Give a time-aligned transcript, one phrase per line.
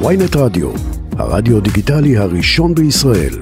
[0.00, 0.70] ויינט רדיו,
[1.18, 3.38] הרדיו דיגיטלי הראשון בישראל.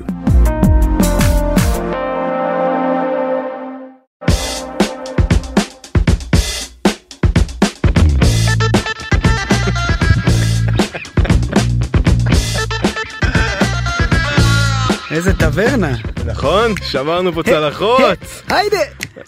[15.10, 15.94] איזה טברנה.
[16.26, 18.00] נכון, שברנו פה צלחות.
[18.48, 18.78] היידה.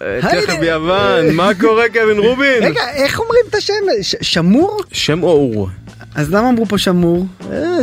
[0.02, 2.62] אה, תכף ביוון, מה קורה קווין רובין?
[2.62, 3.74] רגע, איך אומרים את השם?
[4.22, 4.80] שמור?
[4.92, 5.68] שם אור.
[6.14, 7.26] אז למה אמרו פה שמור?
[7.52, 7.78] אה,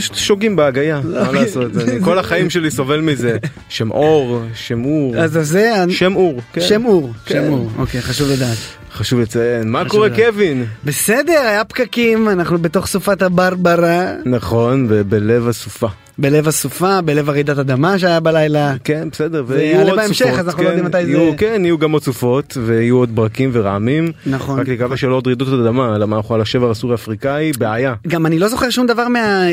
[0.00, 1.40] שוגים בהגייה, מה אוקיי.
[1.44, 1.70] לעשות,
[2.04, 3.36] כל החיים שלי סובל מזה.
[3.68, 5.16] שם אור, שם אור.
[5.16, 5.82] אז זה...
[5.82, 6.40] אני- שם אור.
[6.52, 6.60] כן.
[6.60, 7.12] שם אור.
[7.26, 7.34] כן.
[7.46, 7.70] שם אור.
[7.78, 8.56] אוקיי, חשוב לדעת.
[8.92, 9.68] חשוב לציין.
[9.68, 10.08] מה קורה.
[10.10, 10.64] קווין?
[10.84, 15.86] בסדר, היה פקקים, אנחנו בתוך סופת הברברה, נכון, ובלב הסופה.
[16.18, 18.74] בלב הסופה, בלב הרעידת אדמה שהיה בלילה.
[18.84, 20.26] כן, בסדר, זה ויהיו יעלה עוד בהמשך.
[20.38, 23.50] אז אנחנו לא כן, יודעים מתי זה- כן, יהיו גם עוד סופות, ויהיו עוד ברקים
[23.52, 24.12] ורעמים.
[24.26, 24.60] נכון.
[24.60, 27.94] רק נקווה שלא עוד רעידות אדמה, למה אנחנו על השבר הסורי אפריקאי, בעיה.
[28.08, 29.46] גם אני לא זוכר שום דבר מה...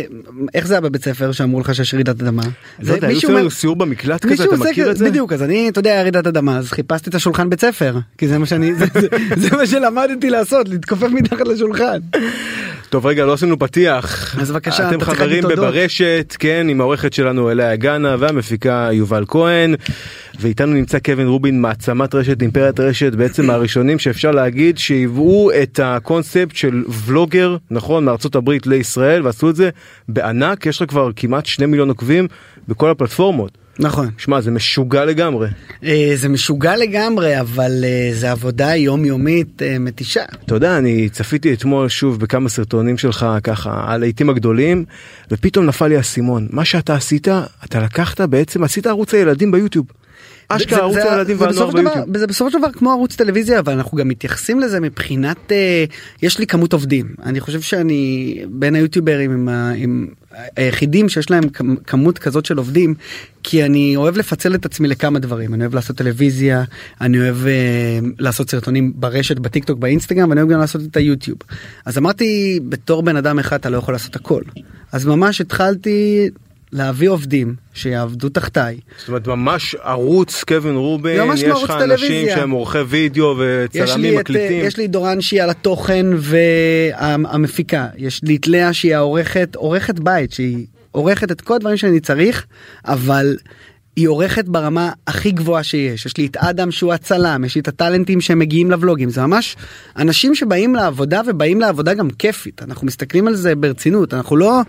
[0.54, 2.43] איך זה היה בבית ספר שאמרו לך שיש רעידת אדמה?
[2.84, 5.10] לא יודע, היו סיור במקלט כזה, אתה מכיר את זה?
[5.10, 8.38] בדיוק אז אני אתה יודע רעידת אדמה אז חיפשתי את השולחן בית ספר כי זה
[8.38, 11.98] מה שאני זה, זה, זה מה שלמדתי לעשות להתכופף מתחת לשולחן.
[12.90, 14.36] טוב רגע לא עשינו פתיח.
[14.41, 15.44] אז בבקשה, אתם חברים.
[15.44, 19.76] בברשת כן עם העורכת שלנו אליה גאנה והמפיקה יובל כהן.
[20.40, 26.55] ואיתנו נמצא קווין רובין מעצמת רשת אימפריית רשת בעצם מהראשונים שאפשר להגיד שהיוו את הקונספט
[26.55, 29.70] של ולוגר נכון מארצות הברית לישראל ועשו את זה
[30.10, 30.66] בענק.
[30.66, 32.27] יש לך כבר כמעט שני מיליון עוקבים
[32.68, 35.48] בכל הפלטפורמות נכון שמע זה משוגע לגמרי
[35.84, 40.23] אה, זה משוגע לגמרי אבל אה, זה עבודה יומיומית אה, מתישה.
[40.45, 44.85] אתה יודע אני צפיתי אתמול שוב בכמה סרטונים שלך ככה על העיתים הגדולים
[45.31, 47.27] ופתאום נפל לי האסימון מה שאתה עשית
[47.65, 49.85] אתה לקחת בעצם עשית ערוץ הילדים ביוטיוב.
[50.48, 52.18] אשכרה ערוץ הילדים והנוער ביוטיוב.
[52.18, 55.85] זה בסופו של דבר כמו ערוץ טלוויזיה אבל אנחנו גם מתייחסים לזה מבחינת אה,
[56.21, 60.07] יש לי כמות עובדים אני חושב שאני בין היוטיוברים עם, עם
[60.55, 62.94] היחידים שיש להם כמ- כמות כזאת של עובדים
[63.44, 65.54] כי אני אוהב לפצל את עצמי לכמה דברים.
[65.54, 66.64] אני אוהב לעשות טלוויזיה
[67.02, 67.52] אני אוהב אה,
[68.20, 71.38] לעשות סרטונים ברשת בטיק טוק באינסטגרם ואני אוהב גם לעשות את היוטיוב.
[71.86, 74.42] אז אמרתי בתור בן אדם אחד אתה לא יכול לעשות הכל.
[74.92, 76.30] אז ממש התחלתי
[76.75, 82.36] להביא עובדים שיעבדו תחתיי זאת אומרת ממש ערוץ קווין רובין ממש יש לך אנשים טלוויזיה.
[82.36, 84.66] שהם עורכי וידאו וצלמים לי, את, מקליטים.
[84.66, 90.34] יש לי דורן שהיא על התוכן והמפיקה יש לי את לאה שהיא העורכת עורכת בית
[90.34, 92.46] שהיא עורכת את כל הדברים שאני צריך
[92.85, 93.38] אבל
[93.96, 97.68] היא עורכת ברמה הכי גבוהה שיש יש לי את אדם שהוא הצלם יש לי את
[97.68, 99.56] הטאלנטים שמגיעים לבלוגים זה ממש
[99.97, 104.62] אנשים שבאים לעבודה ובאים לעבודה גם כיפית אנחנו מסתכלים על זה ברצינות אנחנו לא.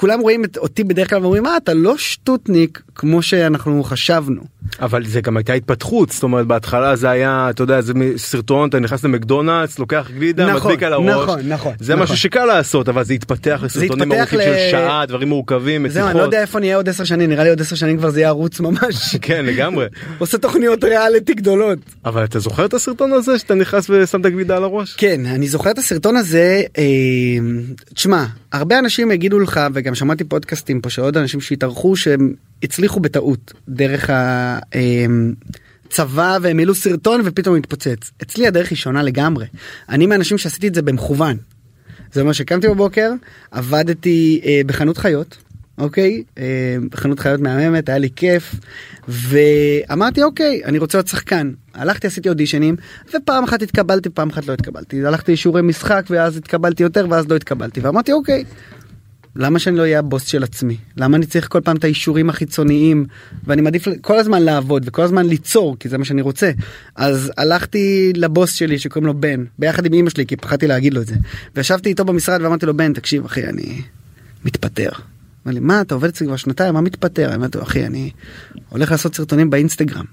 [0.00, 4.42] כולם רואים את אותי בדרך כלל ואומרים מה אתה לא שטוטניק כמו שאנחנו חשבנו.
[4.80, 8.78] אבל זה גם הייתה התפתחות זאת אומרת בהתחלה זה היה אתה יודע זה סרטון אתה
[8.78, 12.02] נכנס למקדונלדס לוקח גלידה נכון, מדביק על הראש נכון, נכון, זה נכון.
[12.02, 16.18] משהו שקל לעשות אבל זה התפתח לסרטונים ארוכים ל- של שעה דברים מורכבים זהו, אני
[16.18, 16.22] לא.
[16.22, 18.60] יודע איפה נהיה עוד עשר שנים, נראה לי עוד עשר שנים כבר זה יהיה ערוץ
[18.60, 19.16] ממש.
[19.22, 19.86] כן לגמרי
[20.18, 21.78] עושה תוכניות ריאליטי גדולות.
[22.04, 24.94] אבל אתה זוכר את הסרטון הזה שאתה נכנס ושם את הגלידה על הראש?
[24.96, 26.84] כן, אני זוכר את הסרטון הזה, אה,
[27.94, 33.00] תשמע, הרבה אנשים יגידו לך, וגם שמעתי פודקאסטים פה של עוד אנשים שהתארחו שהם הצליחו
[33.00, 34.10] בטעות דרך
[35.86, 38.10] הצבא והם העלו סרטון ופתאום התפוצץ.
[38.22, 39.46] אצלי הדרך היא שונה לגמרי.
[39.88, 41.36] אני מהאנשים שעשיתי את זה במכוון.
[42.12, 43.12] זה אומר שקמתי בבוקר,
[43.50, 45.36] עבדתי אה, בחנות חיות,
[45.78, 46.22] אוקיי?
[46.38, 48.54] אה, בחנות חיות מהממת, היה לי כיף,
[49.08, 51.52] ואמרתי אוקיי, אני רוצה להיות שחקן.
[51.74, 52.76] הלכתי עשיתי אודישנים,
[53.14, 55.06] ופעם אחת התקבלתי, פעם אחת לא התקבלתי.
[55.06, 57.80] הלכתי לשיעורי משחק, ואז התקבלתי יותר, ואז לא התקבלתי.
[57.80, 58.44] ואמרתי אוקיי,
[59.36, 60.76] למה שאני לא אהיה הבוס של עצמי?
[60.96, 63.06] למה אני צריך כל פעם את האישורים החיצוניים
[63.44, 66.50] ואני מעדיף כל הזמן לעבוד וכל הזמן ליצור כי זה מה שאני רוצה.
[66.96, 71.02] אז הלכתי לבוס שלי שקוראים לו בן ביחד עם אמא שלי כי פחדתי להגיד לו
[71.02, 71.14] את זה.
[71.56, 73.82] וישבתי איתו במשרד ואמרתי לו בן תקשיב אחי אני
[74.44, 74.90] מתפטר.
[75.46, 77.34] אמר לי מה אתה עובד אצלי כבר שנתיים מה מתפטר?
[77.34, 78.10] אמרתי לו אחי אני
[78.68, 80.04] הולך לעשות סרטונים באינסטגרם.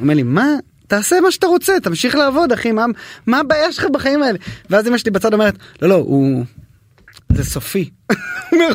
[0.00, 0.46] אומר לי מה
[0.86, 2.84] תעשה מה שאתה רוצה תמשיך לעבוד אחי מה
[3.26, 4.38] מה הבעיה שלך בחיים האלה
[4.70, 6.44] ואז אמא שלי בצד אומרת לא לא הוא
[7.34, 7.90] זה סופי.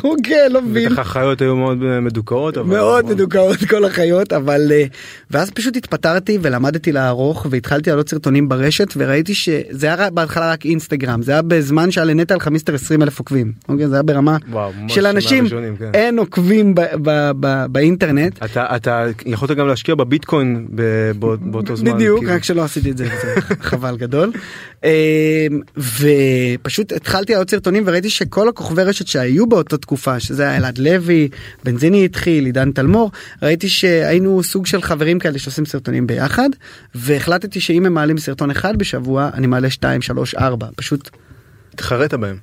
[0.02, 0.88] הוא כן לא מבין.
[0.88, 2.56] בטח החיות היו מאוד מדוכאות.
[2.56, 4.84] מאוד מדוכאות כל החיות אבל אה,
[5.30, 11.22] ואז פשוט התפטרתי ולמדתי לערוך והתחלתי לעלות סרטונים ברשת וראיתי שזה היה בהתחלה רק אינסטגרם
[11.22, 14.72] זה היה בזמן שהיה לנטע לך מיסטר 20 אלף עוקבים אוקיי זה היה ברמה וואו,
[14.88, 15.90] של אנשים מהראשונים, כן.
[15.94, 18.44] אין עוקבים ב- ב- ב- באינטרנט.
[18.44, 20.66] אתה אתה יכולת גם להשקיע בביטקוין
[21.40, 21.92] באותו זמן.
[21.94, 22.34] בדיוק כאילו.
[22.34, 24.32] רק שלא עשיתי את זה זה חבל גדול
[24.84, 25.46] אה,
[25.76, 31.28] ופשוט התחלתי לעלות סרטונים וראיתי שכל הכוכבי רשת שהיו באותה תקופה שזה היה אלעד לוי
[31.64, 33.10] בנזיני התחיל עידן תלמור
[33.42, 36.48] ראיתי שהיינו סוג של חברים כאלה שעושים סרטונים ביחד
[36.94, 41.10] והחלטתי שאם הם מעלים סרטון אחד בשבוע אני מעלה 2 3 4 פשוט
[41.74, 42.36] התחרט בהם.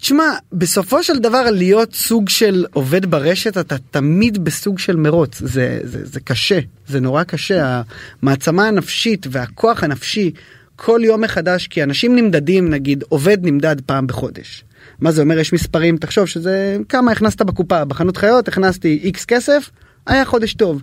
[0.00, 5.80] תשמע, בסופו של דבר להיות סוג של עובד ברשת אתה תמיד בסוג של מרוץ, זה,
[5.82, 7.82] זה, זה קשה, זה נורא קשה,
[8.22, 10.30] המעצמה הנפשית והכוח הנפשי
[10.76, 14.64] כל יום מחדש, כי אנשים נמדדים, נגיד עובד נמדד פעם בחודש.
[15.00, 15.38] מה זה אומר?
[15.38, 19.70] יש מספרים, תחשוב שזה כמה הכנסת בקופה, בחנות חיות הכנסתי איקס כסף,
[20.06, 20.82] היה חודש טוב.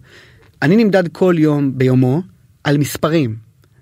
[0.61, 2.21] אני נמדד כל יום ביומו
[2.63, 3.35] על מספרים,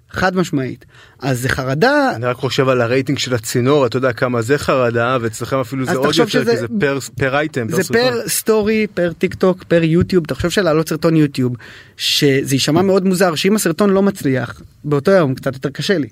[0.10, 0.86] חד משמעית.
[1.20, 2.12] אז זה חרדה.
[2.16, 5.92] אני רק חושב על הרייטינג של הצינור, אתה יודע כמה זה חרדה, ואצלכם אפילו זה
[5.92, 7.70] עוד יותר, שזה, כי זה פר, פר אייטם.
[7.70, 11.56] זה פר, פר סטורי, פר טיק טוק, פר יוטיוב, חושב שלהעלות סרטון יוטיוב,
[11.98, 16.08] שזה יישמע מאוד מוזר, שאם הסרטון לא מצליח, באותו יום קצת יותר קשה לי.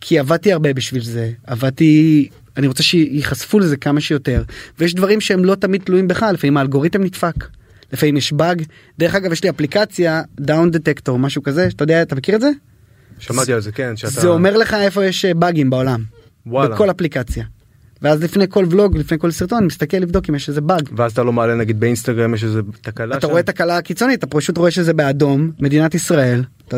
[0.00, 4.42] כי עבדתי הרבה בשביל זה, עבדתי אני רוצה שייחשפו לזה כמה שיותר
[4.78, 7.34] ויש דברים שהם לא תמיד תלויים בך לפעמים האלגוריתם נדפק.
[7.92, 8.62] לפעמים יש באג
[8.98, 12.50] דרך אגב יש לי אפליקציה Downdetector משהו כזה שאתה יודע אתה מכיר את זה?
[13.18, 16.02] שמעתי על זה כן שאתה זה אומר לך איפה יש אה, באגים בעולם
[16.46, 16.74] וואלה.
[16.74, 17.44] בכל אפליקציה.
[18.02, 20.88] ואז לפני כל ולוג לפני כל סרטון אני מסתכל לבדוק אם יש איזה באג.
[20.96, 23.30] ואז אתה לא מעלה נגיד באינסטגרם יש איזה תקלה אתה שם?
[23.30, 26.76] רואה תקלה קיצונית אתה פשוט רואה שזה באדום מדינת ישראל אתה,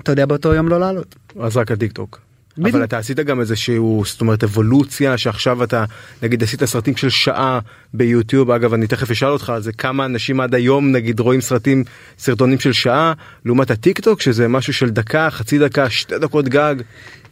[0.00, 1.14] אתה יודע באותו יום לא לעלות.
[1.40, 2.27] אז רק הטיק טוק.
[2.58, 2.74] בדיוק.
[2.74, 5.84] אבל אתה עשית גם איזה שהוא זאת אומרת אבולוציה שעכשיו אתה
[6.22, 7.58] נגיד עשית סרטים של שעה
[7.94, 8.50] ביוטיוב.
[8.50, 11.84] אגב אני תכף אשאל אותך על זה כמה אנשים עד היום נגיד רואים סרטים
[12.18, 13.12] סרטונים של שעה
[13.44, 16.74] לעומת הטיק טוק שזה משהו של דקה חצי דקה שתי דקות גג.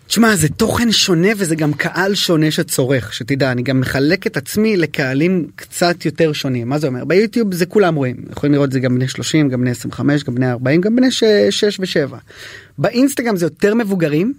[0.07, 3.53] תשמע זה תוכן שונה וזה גם קהל שונה שצורך שתדע.
[3.53, 6.69] אני גם מחלק את עצמי לקהלים קצת יותר שונים.
[6.69, 7.05] מה זה אומר?
[7.05, 8.17] ביוטיוב זה כולם רואים.
[8.31, 11.81] יכולים לראות זה גם בני 30 גם בני 25 גם בני 40 גם בני 6
[11.81, 12.15] ו7
[12.79, 14.33] באינסטגרם זה יותר מבוגרים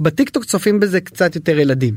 [0.00, 1.94] בטיק טוק צופים בזה קצת יותר ילדים.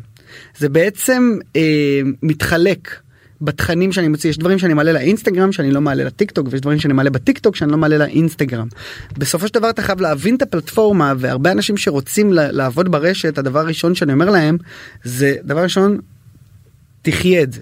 [0.58, 3.00] זה בעצם אה, מתחלק
[3.42, 6.80] בתכנים שאני מוציא יש דברים שאני מעלה לאינסטגרם שאני לא מעלה לטיק טוק ויש דברים
[6.80, 8.68] שאני מעלה בטיק טוק שאני לא מעלה לאינסטגרם.
[9.18, 13.96] בסופו של דבר אתה חייב להבין את הפלטפורמה והרבה אנשים שרוצים לעבוד ברשת הדבר הראשון
[13.96, 14.58] שאני אומר להם
[15.04, 15.98] זה דבר ראשון
[17.02, 17.62] תחיה את זה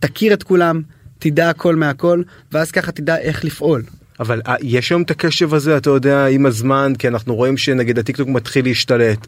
[0.00, 0.82] תכיר את כולם
[1.18, 3.82] תדע הכל מהכל ואז ככה תדע איך לפעול.
[4.20, 7.98] אבל אה, יש היום את הקשב הזה אתה יודע עם הזמן כי אנחנו רואים שנגיד
[7.98, 9.26] הטיק טוק מתחיל להשתלט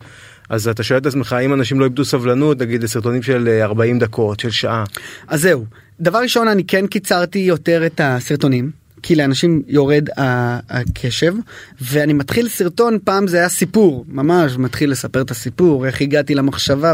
[0.50, 4.00] אז אתה שואל את עצמך האם אנשים לא איבדו סבלנות נגיד לסרטונים של 40 אה,
[4.00, 4.84] דקות של שעה.
[5.28, 5.64] אז זהו
[6.00, 8.70] דבר ראשון אני כן קיצרתי יותר את הסרטונים
[9.02, 11.34] כי לאנשים יורד הקשב
[11.80, 16.92] ואני מתחיל סרטון פעם זה היה סיפור ממש מתחיל לספר את הסיפור איך הגעתי למחשבה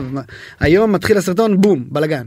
[0.61, 2.25] היום מתחיל הסרטון בום בלאגן.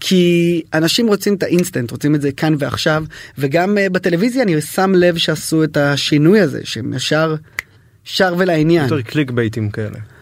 [0.00, 3.04] כי אנשים רוצים את האינסטנט רוצים את זה כאן ועכשיו
[3.38, 7.34] וגם uh, בטלוויזיה אני שם לב שעשו את השינוי הזה שהם ישר
[8.04, 8.82] שר ולעניין.
[8.82, 10.13] יותר clickbaitים כאלה.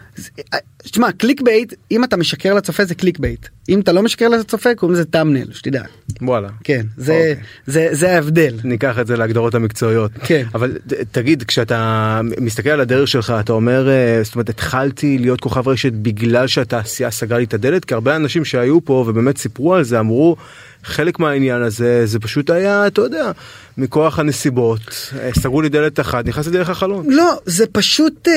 [0.83, 5.05] תשמע clickbait אם אתה משקר לצופה זה clickbait אם אתה לא משקר לצופה קוראים לזה
[5.05, 5.83] thumbnail שתדע.
[6.21, 6.49] וואלה.
[6.63, 7.35] כן זה אוקיי.
[7.67, 8.59] זה זה ההבדל.
[8.63, 10.11] ניקח את זה להגדרות המקצועיות.
[10.23, 10.43] כן.
[10.55, 10.77] אבל
[11.11, 15.93] תגיד כשאתה מסתכל על הדרך שלך אתה אומר אה, זאת אומרת התחלתי להיות כוכב רשת
[15.93, 19.99] בגלל שהתעשייה סגרה לי את הדלת כי הרבה אנשים שהיו פה ובאמת סיפרו על זה
[19.99, 20.35] אמרו
[20.83, 23.31] חלק מהעניין הזה זה פשוט היה אתה יודע
[23.77, 27.05] מכוח הנסיבות אה, סגרו לי דלת אחת נכנסתי דרך החלון.
[27.09, 28.27] לא זה פשוט.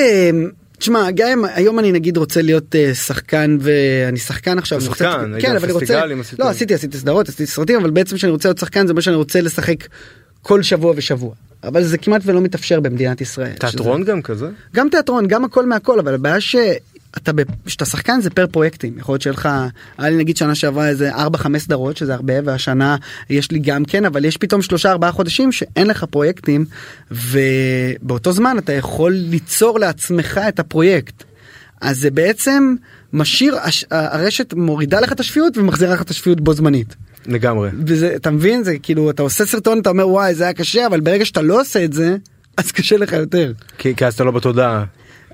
[0.77, 5.55] תשמע גם אם היום אני נגיד רוצה להיות uh, שחקן ואני שחקן עכשיו שחקן כן
[5.55, 6.05] אבל אני רוצה
[6.39, 9.15] לא עשיתי עשיתי סדרות עשיתי סרטים אבל בעצם שאני רוצה להיות שחקן זה מה שאני
[9.15, 9.75] רוצה לשחק
[10.41, 11.33] כל שבוע ושבוע
[11.63, 13.53] אבל זה כמעט ולא מתאפשר במדינת ישראל.
[13.53, 14.11] תיאטרון שזה...
[14.11, 14.49] גם כזה?
[14.75, 16.55] גם תיאטרון גם הכל מהכל אבל הבעיה ש...
[17.17, 17.31] אתה
[17.65, 19.49] כשאתה שחקן זה פר פרויקטים יכול להיות שיהיה לך
[19.97, 22.95] היה לי נגיד שנה שעברה איזה 4-5 סדרות שזה הרבה והשנה
[23.29, 26.65] יש לי גם כן אבל יש פתאום 3-4 חודשים שאין לך פרויקטים
[27.11, 31.23] ובאותו זמן אתה יכול ליצור לעצמך את הפרויקט.
[31.81, 32.75] אז זה בעצם
[33.13, 33.57] משאיר
[33.91, 36.95] הרשת מורידה לך את השפיות ומחזירה לך את השפיות בו זמנית.
[37.25, 37.69] לגמרי.
[37.85, 40.99] וזה אתה מבין זה כאילו אתה עושה סרטון אתה אומר וואי זה היה קשה אבל
[40.99, 42.17] ברגע שאתה לא עושה את זה
[42.57, 43.51] אז קשה לך יותר.
[43.77, 44.83] כי, כי אז אתה לא בתודעה.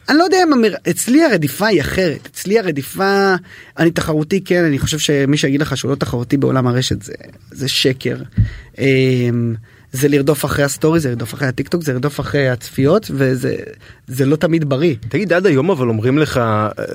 [0.10, 0.74] אני לא יודע אם אמר...
[0.90, 3.36] אצלי הרדיפה היא אחרת אצלי הרדיפה
[3.80, 7.14] אני תחרותי כן אני חושב שמי שיגיד לך שהוא לא תחרותי בעולם הרשת זה
[7.52, 8.18] זה שקר.
[8.78, 9.56] אמ,
[9.92, 13.56] זה לרדוף אחרי ה story זה לרדוף אחרי הטיק טוק זה לרדוף אחרי הצפיות וזה
[14.08, 14.96] זה לא תמיד בריא.
[15.10, 16.42] תגיד עד היום אבל אומרים לך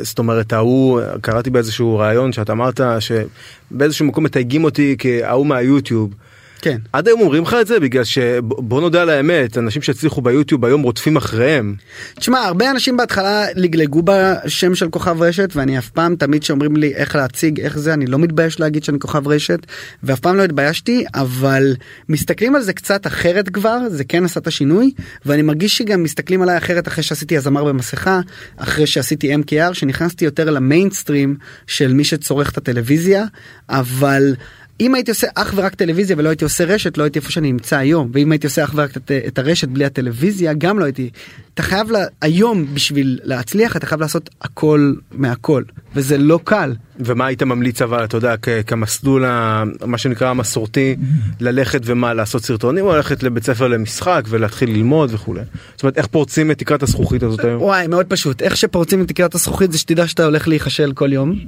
[0.01, 6.15] זאת אומרת ההוא קראתי באיזשהו ראיון שאתה אמרת שבאיזשהו מקום מתייגים אותי כההוא מהיוטיוב.
[6.63, 6.79] כן.
[6.93, 10.83] עד היום אומרים לך את זה בגלל שבוא נודה על האמת אנשים שהצליחו ביוטיוב היום
[10.83, 11.75] רודפים אחריהם.
[12.15, 16.95] תשמע הרבה אנשים בהתחלה לגלגו בשם של כוכב רשת ואני אף פעם תמיד שאומרים לי
[16.95, 19.67] איך להציג איך זה אני לא מתבייש להגיד שאני כוכב רשת
[20.03, 21.77] ואף פעם לא התביישתי אבל
[22.09, 24.91] מסתכלים על זה קצת אחרת כבר זה כן עשה את השינוי
[25.27, 28.21] ואני מרגיש שגם מסתכלים עליי אחרת אחרי שעשיתי הזמר במסכה
[28.57, 31.37] אחרי שעשיתי MKR שנכנסתי יותר למיינסטרים
[31.67, 33.25] של מי שצורך את הטלוויזיה
[33.69, 34.35] אבל.
[34.81, 37.77] אם הייתי עושה אך ורק טלוויזיה ולא הייתי עושה רשת לא הייתי איפה שאני נמצא
[37.77, 41.11] היום ואם הייתי עושה אך ורק את, את הרשת בלי הטלוויזיה גם לא הייתי.
[41.55, 45.63] אתה חייב לה, היום בשביל להצליח אתה חייב לעשות הכל מהכל
[45.95, 46.75] וזה לא קל.
[47.01, 50.97] ומה היית ממליץ אבל אתה יודע כ- כמסלול ה- מה שנקרא המסורתי
[51.41, 55.41] ללכת ומה לעשות סרטונים או ללכת לבית ספר למשחק ולהתחיל ללמוד וכולי.
[55.75, 57.63] זאת אומרת איך פורצים את תקרת הזכוכית הזאת היום.
[57.63, 61.39] וואי מאוד פשוט איך שפורצים את תקרת הזכוכית זה שתדע שאתה הולך להיכשל כל יום.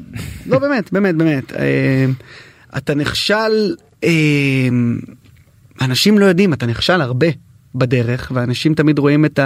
[0.47, 1.53] לא באמת באמת באמת.
[2.77, 3.75] אתה נכשל
[4.05, 4.69] אה,
[5.81, 7.27] אנשים לא יודעים אתה נכשל הרבה
[7.75, 9.41] בדרך ואנשים תמיד רואים את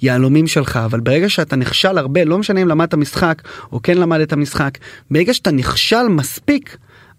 [0.00, 3.42] היהלומים שלך אבל ברגע שאתה נכשל הרבה לא משנה אם למדת משחק
[3.72, 4.78] או כן למדת משחק
[5.10, 6.76] ברגע שאתה נכשל מספיק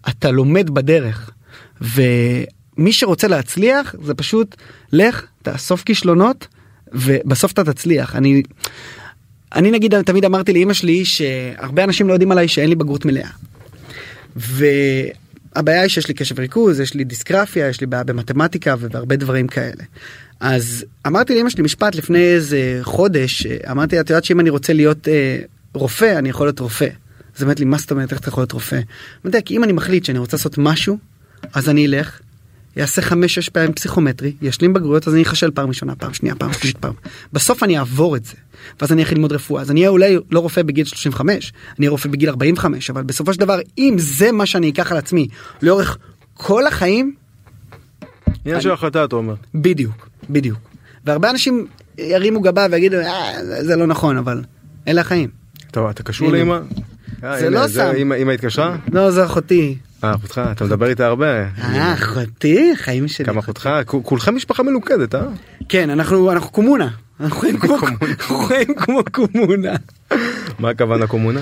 [0.08, 1.30] אתה לומד בדרך.
[1.80, 4.56] ומי שרוצה להצליח זה פשוט
[4.92, 6.46] לך תאסוף כישלונות
[6.92, 8.42] ובסוף אתה תצליח אני
[9.54, 13.28] אני נגיד תמיד אמרתי לאמא שלי שהרבה אנשים לא יודעים עליי שאין לי בגרות מלאה.
[15.56, 19.48] והבעיה היא שיש לי קשב ריכוז יש לי דיסקרפיה יש לי בעיה במתמטיקה ובהרבה דברים
[19.48, 19.84] כאלה.
[20.40, 25.08] אז אמרתי לאמא שלי משפט לפני איזה חודש אמרתי את יודעת שאם אני רוצה להיות
[25.08, 25.38] אה,
[25.74, 26.88] רופא אני יכול להיות רופא.
[27.36, 28.80] אז אמרתי לי מה זאת אומרת איך אתה יכול להיות רופא.
[29.24, 30.98] אמרתי כי אם אני מחליט שאני רוצה לעשות משהו
[31.54, 32.20] אז אני אלך
[32.76, 36.52] יעשה חמש שש פעמים פסיכומטרי ישלים בגרויות אז אני אכשל פעם ראשונה פעם שנייה פעם
[36.52, 36.92] שלישית פעם
[37.32, 38.34] בסוף אני אעבור את זה
[38.80, 41.90] ואז אני אתחיל ללמוד רפואה אז אני אהיה אולי לא רופא בגיל 35 אני אהיה
[41.90, 45.28] רופא בגיל 45 אבל בסופו של דבר אם זה מה שאני אקח על עצמי
[45.62, 45.98] לאורך
[46.34, 47.14] כל החיים
[48.44, 49.34] עניין של החלטה אתה אומר.
[49.54, 50.58] בדיוק בדיוק
[51.04, 51.66] והרבה אנשים
[51.98, 53.32] ירימו גבה ויגידו אה,
[53.64, 54.42] זה- לא נכון אבל
[54.88, 55.30] אלה החיים.
[55.70, 56.32] טוב אתה קשור.
[56.32, 56.58] לאמא?
[57.24, 57.92] אה, זה הנה, לא סם.
[57.96, 58.76] אמא אמא התקשרה?
[58.92, 59.78] לא זה אחותי.
[60.04, 61.44] אה אחותך אתה מדבר איתה הרבה.
[61.62, 63.26] אה אחותי חיים שלי.
[63.26, 63.70] כמה אחותך?
[63.86, 65.20] כולכם משפחה מלוכדת אה?
[65.68, 66.88] כן אנחנו אנחנו קומונה.
[67.20, 69.72] אנחנו חיים כמו קומונה.
[70.58, 71.40] מה הכוונה קומונה?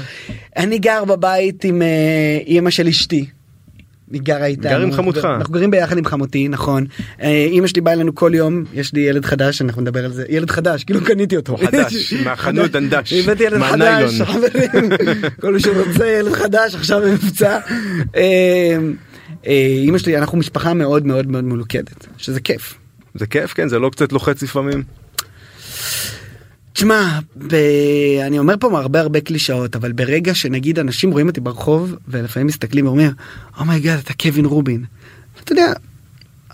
[0.56, 3.26] אני גר בבית עם אה, אימא של אשתי.
[4.12, 4.70] היא גרה איתנו.
[4.70, 5.24] גר עם חמותך.
[5.24, 6.86] אנחנו גרים ביחד עם חמותי נכון.
[7.22, 10.24] אה, אימא שלי באה אלינו כל יום יש לי ילד חדש אנחנו נדבר על זה
[10.28, 11.56] ילד חדש כאילו קניתי אותו.
[11.56, 14.20] חדש, מהחנות דנדש, הבאתי ילד חדש.
[14.20, 14.90] חברים.
[15.40, 17.58] כל מי שרוצה ילד חדש עכשיו במבצע.
[18.16, 18.76] אה,
[19.46, 22.74] אה, אימא שלי אנחנו משפחה מאוד מאוד מאוד מלוכדת שזה כיף.
[23.14, 24.82] זה כיף כן זה לא קצת לוחץ לפעמים.
[26.72, 27.54] תשמע, ב...
[28.26, 32.86] אני אומר פה הרבה הרבה קלישאות, אבל ברגע שנגיד אנשים רואים אותי ברחוב, ולפעמים מסתכלים
[32.86, 33.10] ואומרים,
[33.60, 34.84] oh my God, אתה קווין רובין.
[35.44, 35.72] אתה יודע,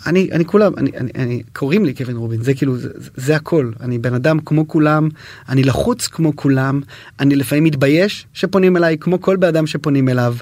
[0.06, 3.72] אני, אני כולם, אני, אני, אני, קוראים לי קווין רובין, זה כאילו, זה- זה הכל.
[3.80, 5.08] אני בן אדם כמו כולם,
[5.48, 6.80] אני לחוץ כמו כולם,
[7.20, 10.36] אני לפעמים מתבייש שפונים אליי, כמו כל בן אדם שפונים אליו.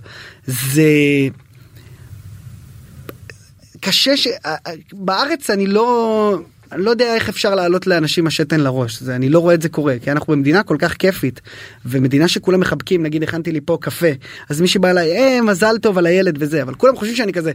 [0.46, 0.82] זה...
[3.80, 4.28] קשה ש...
[4.92, 6.38] בארץ אני לא...
[6.76, 9.68] אני לא יודע איך אפשר להעלות לאנשים השתן לראש זה אני לא רואה את זה
[9.68, 11.40] קורה כי אנחנו במדינה כל כך כיפית
[11.86, 14.06] ומדינה שכולם מחבקים נגיד הכנתי לי פה קפה
[14.48, 17.52] אז מי שבא אליי אה, מזל טוב על הילד וזה אבל כולם חושבים שאני כזה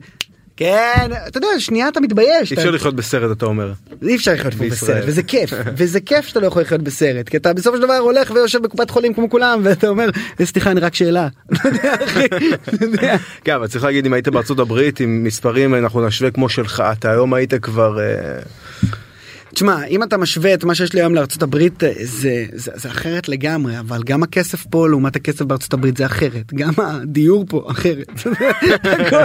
[0.57, 3.71] כן אתה יודע שנייה אתה מתבייש אי אפשר לחיות בסרט אתה אומר.
[4.07, 4.55] אי אפשר לחיות.
[4.55, 7.97] בסרט וזה כיף וזה כיף שאתה לא יכול לחיות בסרט כי אתה בסופו של דבר
[7.97, 10.09] הולך ויושב בקופת חולים כמו כולם ואתה אומר
[10.39, 11.27] "אה, סליחה אני רק שאלה.
[13.43, 17.11] כן אבל צריך להגיד אם היית בארצות הברית עם מספרים אנחנו נשווה כמו שלך אתה
[17.11, 18.39] היום היית כבר אה,
[19.53, 22.89] תשמע אם אתה משווה את מה שיש לי היום לארצות הברית אה, זה, זה, זה
[22.89, 27.67] אחרת לגמרי אבל גם הכסף פה לעומת הכסף בארצות הברית זה אחרת גם הדיור פה
[27.71, 28.07] אחרת.
[28.83, 29.23] הכל, הכל,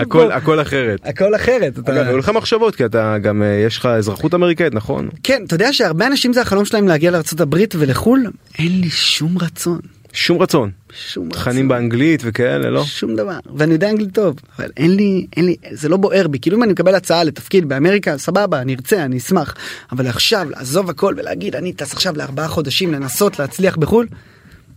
[0.00, 1.00] הכל פה- הכל אחרת.
[1.04, 1.78] הכל אחרת.
[1.78, 5.08] אתה- אגב היו לך מחשבות כי אתה גם אה, יש לך אזרחות אמריקאית נכון?
[5.22, 8.26] כן אתה יודע שהרבה אנשים זה החלום שלהם להגיע לארצות הברית ולחו"ל
[8.58, 9.78] אין לי שום רצון.
[10.12, 10.70] שום רצון.
[10.92, 11.40] שום רצון.
[11.42, 12.84] תכנים באנגלית וכאלה לא?
[12.84, 16.38] שום דבר ואני יודע אנגלית טוב אבל אין לי אין לי זה לא בוער בי
[16.38, 19.54] כאילו אם אני מקבל הצעה לתפקיד באמריקה סבבה אני ארצה אני אשמח
[19.92, 24.06] אבל עכשיו לעזוב הכל ולהגיד אני טס עכשיו לארבעה חודשים לנסות להצליח בחו"ל.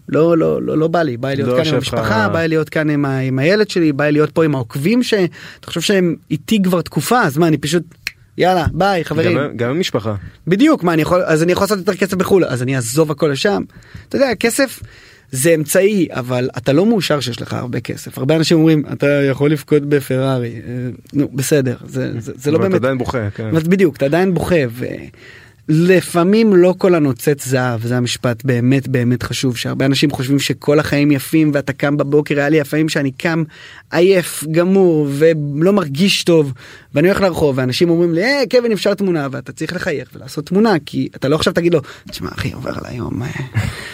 [0.09, 2.39] לא לא לא לא בא לי בא לי להיות לא כאן עם יושב המשפחה בא
[2.39, 5.27] לי להיות כאן עם, ה, עם הילד שלי בא לי להיות פה עם העוקבים שאתה
[5.67, 7.83] חושב שהם איתי כבר תקופה אז מה אני פשוט
[8.37, 10.15] יאללה ביי חברים גם- גם עם משפחה.
[10.47, 13.27] בדיוק מה אני יכול אז אני יכול לעשות יותר כסף בחו"ל אז אני אעזוב הכל
[13.31, 13.63] לשם.
[14.09, 14.79] אתה יודע כסף
[15.31, 19.51] זה אמצעי אבל אתה לא מאושר שיש לך הרבה כסף הרבה אנשים אומרים אתה יכול
[19.51, 23.29] לבכות בפרארי אה, נו בסדר זה, זה, זה לא אבל אתה באמת עדיין בוכה.
[23.29, 23.49] כן.
[23.53, 24.55] בדיוק אתה עדיין בוכה
[25.69, 31.11] ולפעמים לא כל הנוצץ זהב זה המשפט באמת באמת חשוב שהרבה אנשים חושבים שכל החיים
[31.11, 33.43] יפים ואתה קם בבוקר היה לי לפעמים שאני קם
[33.91, 36.53] עייף גמור ולא מרגיש טוב
[36.95, 40.73] ואני הולך לרחוב ואנשים אומרים לי אה קווין אפשר תמונה ואתה צריך לחייך ולעשות תמונה
[40.85, 43.27] כי אתה לא עכשיו תגיד לו תשמע אחי עובר עליי יום אה,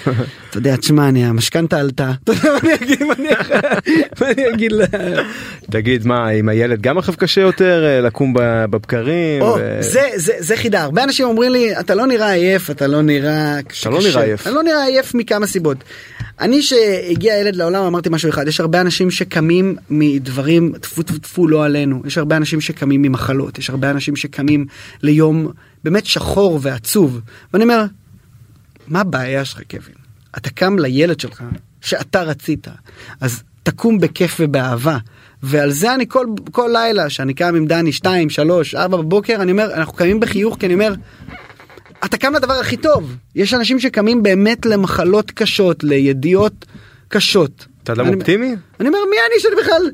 [0.49, 2.11] אתה יודע תשמע אני המשכנתה עלתה
[4.21, 4.85] אני אגיד לה.
[5.71, 9.43] תגיד מה עם הילד גם עכשיו קשה יותר אה, לקום בבקרים.
[9.79, 13.59] זה, זה, זה חידה הרבה אנשים אומרים לי אתה לא נראה עייף אתה לא נראה
[13.59, 14.47] אתה לא נראה עייף.
[14.47, 15.77] אני לא נראה עייף מכמה סיבות.
[16.41, 21.47] אני שהגיע ילד לעולם אמרתי משהו אחד יש הרבה אנשים שקמים מדברים טפו טפו טפו
[21.47, 22.01] לא עלינו.
[22.05, 24.65] יש הרבה אנשים שקמים ממחלות יש הרבה אנשים שקמים
[25.01, 25.51] ליום
[25.83, 27.21] באמת שחור ועצוב.
[27.53, 27.85] ואני אומר
[28.87, 29.95] מה הבעיה שלך קווין?
[30.37, 31.43] אתה קם לילד שלך
[31.81, 32.67] שאתה רצית
[33.21, 34.97] אז תקום בכיף ובאהבה.
[35.43, 39.51] ועל זה אני כל כל לילה שאני קם עם דני 2 3 4 בבוקר אני
[39.51, 40.93] אומר אנחנו קמים בחיוך כי אני אומר
[42.05, 46.65] אתה קם לדבר הכי טוב יש אנשים שקמים באמת למחלות קשות לידיעות
[47.07, 47.65] קשות.
[47.83, 48.55] אתה אדם אופטימי?
[48.79, 49.91] אני אומר מי אני שאני בכלל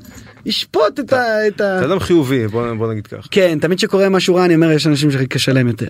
[0.49, 1.47] אשפוט את ה...
[1.47, 1.77] את ה...
[1.77, 3.27] אתה אדם חיובי בוא נגיד כך.
[3.31, 5.87] כן תמיד שקורה משהו רע אני אומר יש אנשים שקשה להם יותר.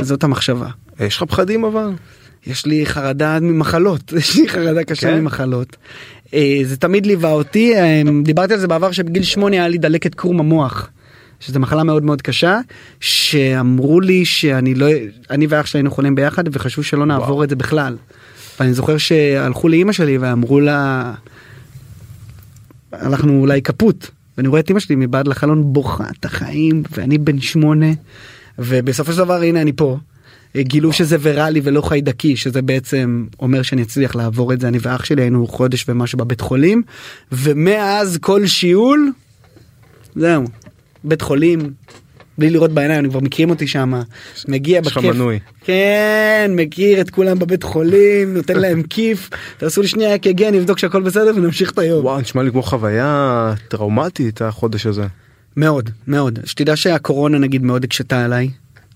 [0.00, 0.68] זאת המחשבה.
[1.00, 1.90] יש לך פחדים אבל?
[2.46, 5.20] יש לי חרדה ממחלות, יש לי חרדה קשה כן?
[5.20, 5.76] ממחלות.
[6.34, 10.14] אה, זה תמיד ליווה אותי, אה, דיברתי על זה בעבר שבגיל שמונה היה לי דלקת
[10.14, 10.90] קרום המוח.
[11.46, 12.60] שזו מחלה מאוד מאוד קשה,
[13.00, 14.86] שאמרו לי שאני לא,
[15.30, 17.44] אני ואח שלי היינו חולים ביחד וחשבו שלא נעבור וואו.
[17.44, 17.96] את זה בכלל.
[18.60, 21.12] ואני זוכר שהלכו לאימא שלי ואמרו לה,
[22.92, 24.06] הלכנו אולי קפוט.
[24.36, 27.86] ואני רואה את אימא שלי מבעד לחלון בוכה את החיים ואני בן שמונה
[28.58, 29.98] ובסופו של דבר הנה אני פה.
[30.56, 35.04] גילו שזה ויראלי ולא חיידקי שזה בעצם אומר שאני אצליח לעבור את זה אני ואח
[35.04, 36.82] שלי היינו חודש ומשהו בבית חולים
[37.32, 39.12] ומאז כל שיעול
[40.16, 40.44] זהו
[41.04, 41.72] בית חולים
[42.38, 44.02] בלי לראות בעיניים אני כבר מכירים אותי שם
[44.48, 45.38] מגיע יש לך בכיף מנוי.
[45.64, 51.02] כן מכיר את כולם בבית חולים נותן להם כיף תעשו לי שנייה אק"ג נבדוק שהכל
[51.02, 52.04] בסדר ונמשיך את היום.
[52.04, 55.06] וואו נשמע לי כמו חוויה טראומטית החודש הזה.
[55.56, 58.50] מאוד מאוד שתדע שהקורונה נגיד מאוד הקשתה עליי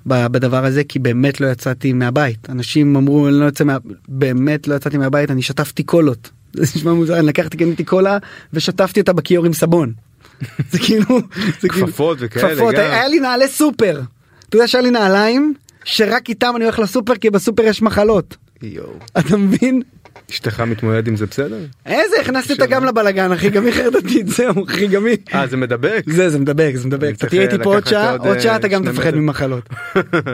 [0.07, 3.77] בדבר הזה כי באמת לא יצאתי מהבית אנשים אמרו אני לא יוצא מה...
[4.09, 6.31] באמת לא יצאתי מהבית אני שטפתי קולות.
[6.55, 8.19] זה נשמע מוזר אני לקחתי קניתי קולה
[8.53, 9.93] ושטפתי אותה בכיור עם סבון.
[10.71, 11.21] זה כאילו
[11.61, 12.81] זה כאילו- כפפות וכאלה כפפות גם.
[12.81, 14.01] היה לי נעלי סופר.
[14.49, 15.55] אתה יודע שהיה לי נעליים
[15.85, 18.37] שרק איתם אני הולך לסופר כי בסופר יש מחלות.
[18.63, 18.93] יואו.
[19.19, 19.83] אתה מבין?
[20.31, 21.59] אשתך מתמודד עם זה בסדר?
[21.87, 25.17] איזה הכנסתי אותה גם לבלגן אחי גם היא חרדתית זהו אחי גם היא.
[25.35, 26.03] אה זה מדבק?
[26.07, 28.43] זה זה מדבק זה מדבק אתה תהיה איתי אה, פה עוד שעה עוד, עוד אה,
[28.43, 29.15] שעה אתה גם תפחד.
[29.15, 29.69] ממחלות.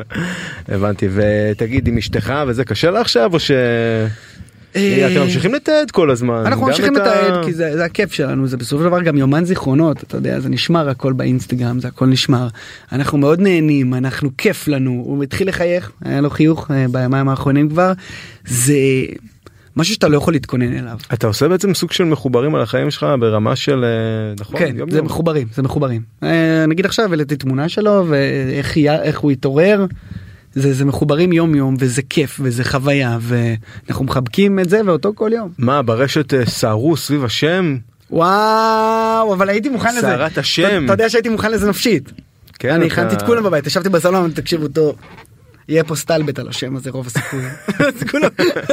[0.68, 3.50] הבנתי ותגיד עם אשתך וזה קשה לה עכשיו או ש...
[4.76, 6.42] אה, אתם ממשיכים לתעד כל הזמן.
[6.46, 10.02] אנחנו ממשיכים לתעד כי זה זה הכיף שלנו זה בסופו של דבר גם יומן זיכרונות
[10.02, 12.48] אתה יודע זה נשמר הכל באינסטגרם זה הכל נשמר
[12.92, 17.68] אנחנו מאוד נהנים אנחנו כיף לנו הוא התחיל לחייך היה לו חיוך אה, ביומיים האחרונים
[17.68, 17.92] כבר
[18.46, 18.74] זה
[19.76, 20.98] משהו שאתה לא יכול להתכונן אליו.
[21.12, 24.90] אתה עושה בעצם סוג של מחוברים על החיים שלך ברמה של אה, נכון כן יום
[24.90, 25.06] זה יום.
[25.06, 26.02] מחוברים זה מחוברים
[26.68, 29.86] נגיד עכשיו העליתי תמונה שלו ואיך הוא התעורר.
[30.54, 35.30] זה, זה מחוברים יום יום וזה כיף וזה חוויה ואנחנו מחבקים את זה ואותו כל
[35.34, 35.48] יום.
[35.58, 37.76] מה ברשת אה, סערו סביב השם
[38.10, 40.00] וואו אבל הייתי מוכן לזה.
[40.00, 40.84] סערת השם.
[40.84, 42.12] אתה, יודע שהייתי מוכן לזה נפשית.
[42.58, 44.96] כן אני הכנתי את כולם בבית ישבתי בסלון תקשיבו טוב.
[45.68, 47.48] יהיה פה סטלבט על השם הזה רוב הסיכויים.
[48.10, 48.28] כולם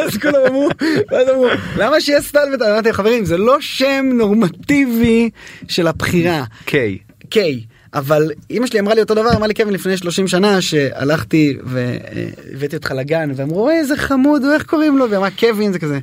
[0.06, 0.70] אז כולם אמרו
[1.12, 5.30] ואז אמרו למה שיהיה סטלבט אמרתי חברים זה לא שם נורמטיבי
[5.68, 6.44] של הבחירה.
[6.66, 6.98] קיי.
[7.30, 7.62] קיי.
[7.94, 12.76] אבל אמא שלי אמרה לי אותו דבר אמרה לי קווין לפני 30 שנה שהלכתי והבאתי
[12.76, 16.00] אותך לגן ואמרו "אוי, איזה חמוד איך קוראים לו והיא אמרה קווין זה כזה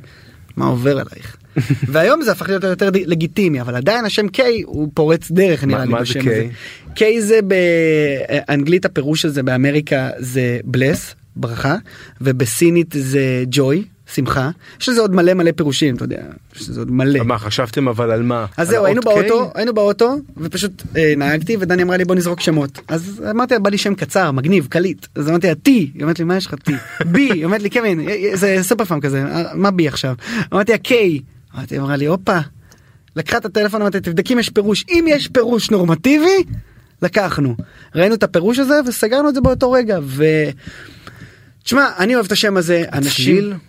[0.57, 1.37] מה עובר עלייך.
[1.91, 5.93] והיום זה הפך להיות יותר לגיטימי אבל עדיין השם קיי הוא פורץ דרך נראה לי
[6.01, 6.19] בשם?
[6.19, 6.47] הזה.
[6.95, 11.75] קיי זה באנגלית הפירוש של זה באמריקה זה בלס ברכה
[12.21, 14.49] ובסינית זה ג'וי שמחה
[14.81, 16.21] יש לזה עוד מלא מלא פירושים אתה יודע
[16.55, 17.23] יש לזה עוד מלא.
[17.23, 18.45] מה חשבתם אבל על מה?
[18.57, 19.01] אז זהו היינו?
[19.01, 22.79] באוטו היינו באוטו ופשוט אה, נהגתי ודני אמרה לי בוא נזרוק שמות.
[22.87, 25.05] אז אמרתי לה בא לי שם קצר מגניב קליט.
[25.15, 25.91] אז אמרתי לה טי.
[25.93, 26.73] היא אומרת לי מה יש לך טי?
[27.05, 27.31] בי.
[27.33, 30.15] היא אומרת לי קווין אה, אה, זה סופר פארם כזה "אה, מה בי עכשיו?
[30.53, 31.19] אמרתי לה קיי.
[31.55, 32.37] אמרתי אמרה לי הופה.
[33.15, 34.85] לקחה את הטלפון אמרתי תבדקי אם יש פירוש.
[34.89, 36.43] אם יש פירוש נורמטיבי
[37.01, 37.55] לקחנו.
[37.95, 40.25] ראינו את הפירוש הזה וסגרנו את זה באותו רגע ו...
[41.63, 43.68] תשמע אני אוהב את השם הזה אנשים?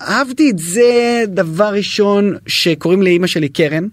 [0.00, 3.86] אהבתי את זה דבר ראשון שקוראים לאימא שלי קרן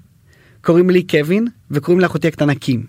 [0.62, 2.84] קוראים לי קווין וקוראים לאחותי הקטנה קים.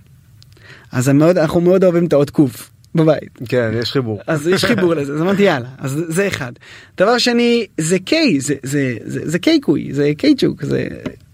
[0.92, 4.20] אז מאוד אנחנו מאוד אוהבים את האות קוף בבית כן יש חיבור.
[4.26, 6.52] אז יש חיבור לזה אז אמרתי יאללה אז זה אחד.
[6.98, 10.88] דבר שני זה קיי זה זה זה זה קייקוי זה קייצ'וק זה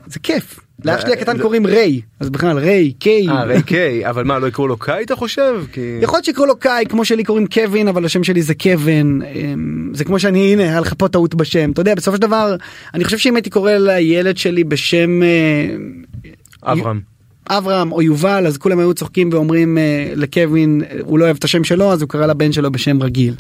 [0.07, 0.61] זה כיף.
[0.85, 3.29] לאח שלי הקטן קוראים ריי אז בכלל ריי קיי.
[3.29, 5.65] אה ריי קיי אבל מה לא יקראו לו קאי אתה חושב?
[5.73, 5.99] כי...
[6.01, 9.91] יכול להיות שיקראו לו קאי כמו שלי קוראים קווין אבל השם שלי זה קווין אמ,
[9.95, 12.57] זה כמו שאני הנה היה לך פה טעות בשם אתה יודע בסופו של דבר
[12.95, 17.01] אני חושב שאם הייתי קורא לילד שלי בשם אה, אברהם.
[17.49, 21.45] אברהם או יובל אז כולם היו צוחקים ואומרים אה, לקווין אה, הוא לא אוהב את
[21.45, 23.35] השם שלו אז הוא קרא לבן שלו בשם רגיל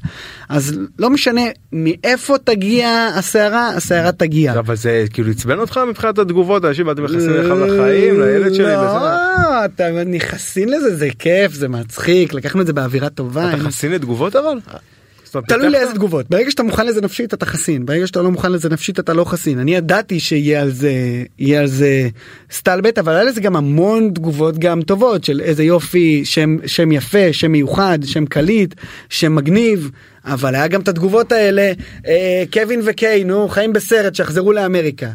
[0.48, 1.40] אז לא משנה
[1.72, 4.58] מאיפה תגיע הסערה הסערה תגיע.
[4.58, 8.64] אבל זה כאילו עצבן אותך מבחינת התגובות אנשים אתם נכנסים לך לחיים לילד שלי.
[8.64, 13.54] לא, אתה נכנסים לזה זה כיף זה מצחיק לקחנו את זה באווווירה טובה.
[13.54, 14.58] אתה חסין לתגובות אבל?
[15.46, 15.70] תלוי?
[15.70, 18.98] לאיזה תגובות ברגע שאתה מוכן לזה נפשית אתה חסין ברגע שאתה לא מוכן לזה נפשית
[18.98, 20.92] אתה לא חסין אני ידעתי שיהיה על זה
[21.38, 22.08] יהיה על זה
[22.50, 27.32] סטלבט אבל היה לזה גם המון תגובות גם טובות של איזה יופי שם שם יפה
[27.32, 28.74] שם מיוחד שם קליט
[29.08, 29.90] שם מגניב
[30.24, 31.72] אבל היה גם את התגובות האלה
[32.06, 35.10] אה, קווין וקיי נו חיים בסרט שיחזרו לאמריקה.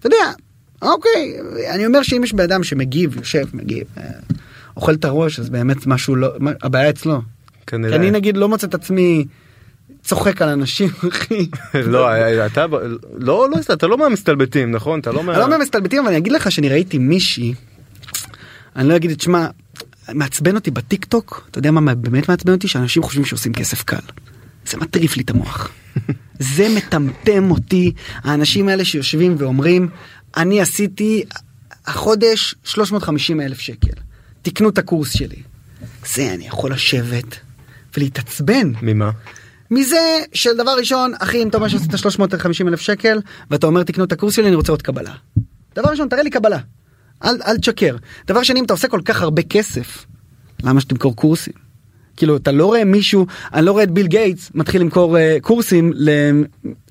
[0.00, 0.32] אתה יודע
[0.82, 1.36] אוקיי
[1.74, 4.04] אני אומר שאם יש בן שמגיב יושב מגיב אה,
[4.76, 6.28] אוכל את הראש אז באמת משהו לא
[6.62, 7.20] הבעיה אצלו.
[7.20, 7.24] כי
[7.66, 7.96] כנראה.
[7.96, 9.24] אני נגיד לא מוצא את עצמי
[10.08, 11.48] צוחק על אנשים אחי.
[11.74, 12.08] לא,
[12.46, 12.66] אתה
[13.18, 15.00] לא, לא, אתה לא מהמסתלבטים, נכון?
[15.00, 15.32] אתה לא מה...
[15.32, 17.54] אני לא מהמסתלבטים אבל אני אגיד לך שאני ראיתי מישהי.
[18.76, 19.48] אני לא אגיד את שמה.
[20.12, 23.96] מעצבן אותי בטיק טוק אתה יודע מה באמת מעצבן אותי שאנשים חושבים שעושים כסף קל.
[24.66, 25.70] זה מטריף לי את המוח.
[26.56, 29.88] זה מטמטם אותי האנשים האלה שיושבים ואומרים
[30.36, 31.24] אני עשיתי
[31.86, 34.00] החודש 350 אלף שקל
[34.42, 35.42] תקנו את הקורס שלי.
[36.14, 37.36] זה אני יכול לשבת
[37.96, 38.72] ולהתעצבן.
[38.82, 39.10] ממה?
[39.70, 44.12] מזה שדבר ראשון אחי אם אתה אומר שעשית 350 אלף שקל ואתה אומר תקנו את
[44.12, 45.12] הקורס שלי אני רוצה עוד קבלה.
[45.76, 46.58] דבר ראשון תראה לי קבלה.
[47.24, 47.96] אל, אל תשקר.
[48.26, 50.06] דבר שני אם אתה עושה כל כך הרבה כסף
[50.62, 51.68] למה שתמכור קורסים.
[52.18, 55.92] כאילו אתה לא רואה מישהו אני לא רואה את ביל גייטס מתחיל למכור uh, קורסים
[55.94, 56.10] ל...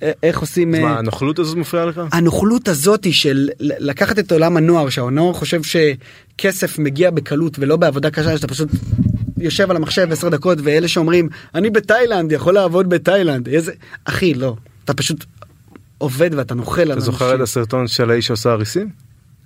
[0.03, 2.01] אה, עושים אז מה, הנוכלות הזאת מפריעה לך?
[2.11, 8.37] הנוכלות הזאתי של לקחת את עולם הנוער שהנוער חושב שכסף מגיע בקלות ולא בעבודה קשה
[8.37, 8.69] שאתה פשוט
[9.37, 13.71] יושב על המחשב 10 דקות ואלה שאומרים אני בתאילנד יכול לעבוד בתאילנד איזה
[14.05, 15.25] אחי לא אתה פשוט
[15.97, 17.39] עובד ואתה נוכל אתה זוכר את.
[17.41, 18.89] הסרטון של האיש שעושה אריסים?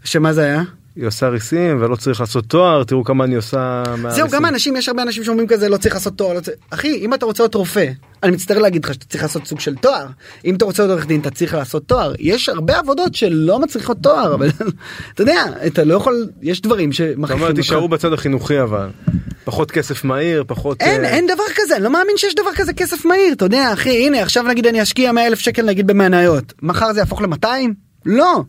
[0.04, 0.64] שמה זה היה?
[0.96, 4.10] היא עושה אריסים ולא צריך לעשות תואר, תראו כמה אני עושה מהאריסים.
[4.10, 6.58] זהו גם האנשים יש הרבה אנשים שאומרים כזה לא צריך לעשות תואר לא צריך...
[6.70, 7.86] אחי אם אתה רוצה להיות רופא
[8.24, 10.06] אני מצטער להגיד לך שאתה צריך לעשות סוג של תואר
[10.46, 13.98] אם אתה רוצה להיות עורך דין אתה צריך לעשות תואר יש הרבה עבודות שלא מצריכות
[14.02, 14.50] תואר אבל
[15.14, 17.56] אתה יודע אתה לא יכול יש דברים שמכריחים אותך.
[17.56, 18.90] תישארו בצד החינוכי אבל.
[19.44, 20.82] פחות כסף מהיר, פחות...
[20.82, 23.74] אין אה, אין דבר כזה אני לא מאמין שיש דבר כזה כסף מהיר אתה יודע
[23.74, 27.48] אחי הנה עכשיו נגיד אני אשקיע 100 אלף שקל נגיד במניות מחר זה יהפוך ל-200
[28.06, 28.44] לא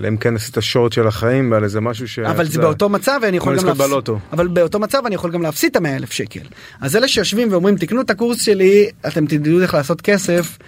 [0.00, 2.18] אלא אם כן עשית שורט של החיים ועל איזה משהו ש...
[2.18, 4.18] אבל זה באותו מצב ואני יכול גם להפסיד בלוטו.
[4.32, 6.46] אבל באותו מצב אני יכול גם להפסיד את המאה אלף שקל
[6.80, 10.58] אז אלה שיושבים ואומרים תקנו את הקורס שלי אתם תדעו איך לעשות כסף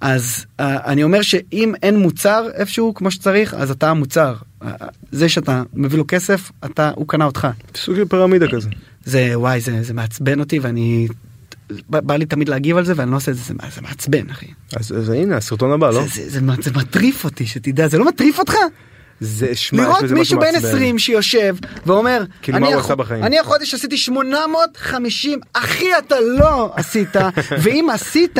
[0.00, 4.66] אז uh, אני אומר שאם אין מוצר איפשהו כמו שצריך אז אתה המוצר uh,
[5.12, 8.68] זה שאתה מביא לו כסף אתה הוא קנה אותך סוג של פירמידה כזה.
[9.04, 11.08] זה וואי זה זה מעצבן אותי ואני
[11.88, 15.10] בא, לי תמיד להגיב על זה ואני לא עושה את זה זה, מעצבן אחי אז
[15.10, 16.04] הנה הסרטון הבא, לא?
[16.08, 16.40] זה
[16.74, 18.54] מטריף אותי שתדע זה לא מטריף אותך
[19.22, 20.68] זה, שמע, לראות מישהו בן מעצבן.
[20.68, 21.56] 20 שיושב
[21.86, 27.16] ואומר כאילו, מה הוא עשה בחיים?" אני החודש עשיתי 850 אחי אתה לא עשית.
[27.62, 28.38] ואם עשית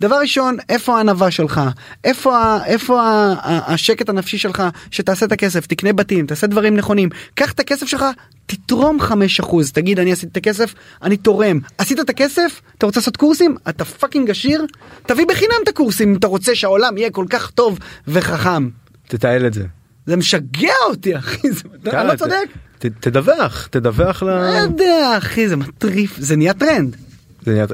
[0.00, 1.60] דבר ראשון איפה הענווה שלך?
[2.04, 3.02] איפה איפה
[3.46, 5.66] השקט הנפשי שלך שתעשה את הכסף?
[5.66, 7.08] תקנה בתים תעשה דברים נכונים.
[7.34, 8.04] קח את הכסף שלך
[8.46, 8.98] תתרום
[9.40, 11.58] 5% תגיד אני עשיתי את הכסף אני תורם.
[11.78, 12.60] עשית את הכסף?
[12.78, 13.56] אתה רוצה לעשות קורסים?
[13.68, 14.66] אתה fucking עשיר?
[15.06, 18.68] תביא בחינם את הקורסים אם אתה רוצה שהעולם יהיה כל כך טוב וחכם.
[19.08, 19.64] תתעל את זה.
[20.06, 21.62] זה משגע אותי אחי, זה...
[21.92, 22.48] אני לא צודק?
[22.78, 24.26] ת- תדווח, תדווח ל...
[24.26, 26.96] לא יודע אחי זה מטריף זה נהיה טרנד.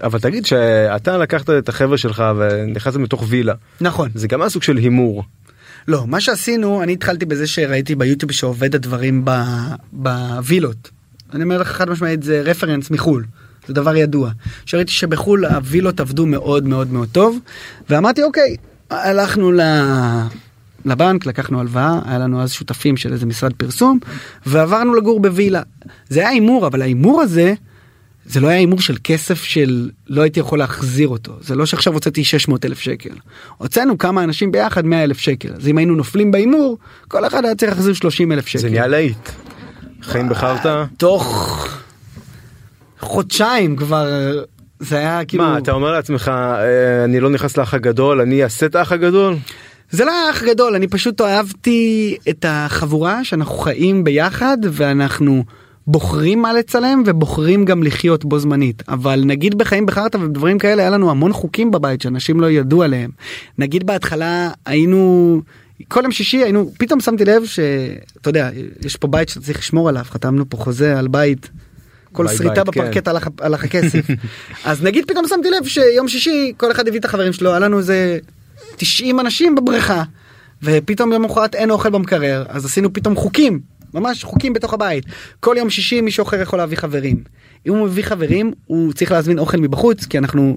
[0.03, 3.55] אבל תגיד שאתה לקחת את החבר'ה שלך ונכנסת מתוך וילה.
[3.81, 4.11] נכון.
[4.15, 5.25] זה גם היה סוג של הימור.
[5.89, 9.25] לא מה שעשינו אני התחלתי בזה שראיתי ביוטיוב שעובד הדברים
[9.93, 10.91] בווילות.
[11.35, 13.25] אני אומר לך חד משמעית זה רפרנס מחול.
[13.67, 14.31] זה דבר ידוע.
[14.67, 17.39] שראיתי שבחול הווילות עבדו מאוד מאוד מאוד טוב
[17.91, 18.57] ואמרתי אוקיי
[18.91, 19.61] הלכנו ל...
[20.85, 23.99] לבנק לקחנו הלוואה היה לנו אז שותפים של איזה משרד פרסום
[24.47, 25.63] ועברנו לגור בווילה.
[26.09, 27.55] זה היה הימור אבל ההימור הזה
[28.27, 31.93] זה לא היה הימור של כסף של לא הייתי יכול להחזיר אותו זה לא שעכשיו
[31.93, 33.15] הוצאתי 600 אלף שקל.
[33.59, 37.55] הוצאנו כמה אנשים ביחד 100 אלף שקל אז אם היינו נופלים בהימור כל אחד היה
[37.55, 38.59] צריך להחזיר 30 אלף שקל.
[38.59, 39.29] זה נהיה להיט.
[40.03, 40.85] חיים בחרטא.
[40.97, 41.67] תוך
[43.01, 44.07] חודשיים כבר
[44.81, 48.67] זה היה כאילו מה אתה אומר לעצמך אה, אני לא נכנס לאח הגדול אני אעשה
[48.67, 49.37] את האח הגדול?
[49.91, 55.45] זה לא היה אח גדול אני פשוט אהבתי את החבורה שאנחנו חיים ביחד ואנחנו
[55.87, 60.91] בוחרים מה לצלם ובוחרים גם לחיות בו זמנית אבל נגיד בחיים בחרטא ודברים כאלה היה
[60.91, 63.11] לנו המון חוקים בבית שאנשים לא ידעו עליהם
[63.59, 65.41] נגיד בהתחלה היינו.
[65.89, 68.51] כל יום שישי היינו פתאום שמתי לב שאתה יודע
[68.85, 71.51] יש פה בית שאתה צריך לשמור עליו חתמנו פה חוזה על בית
[72.13, 72.63] כל שריטה כן.
[72.63, 74.07] בפרקט הלך, הלך הכסף
[74.65, 77.79] אז נגיד פתאום שמתי לב שיום שישי כל אחד הביא את החברים שלו היה לנו
[77.79, 78.19] איזה
[78.81, 80.03] 90 אנשים בבריכה
[80.63, 83.61] ופתאום יום מחרת אין אוכל במקרר אז עשינו פתאום חוקים
[83.95, 85.05] ממש חוקים בתוך הבית.
[85.41, 87.17] כל יום שישי מישהו אחר יכול להביא חברים.
[87.67, 90.57] אם הוא מביא חברים הוא צריך להזמין אוכל מבחוץ כי אנחנו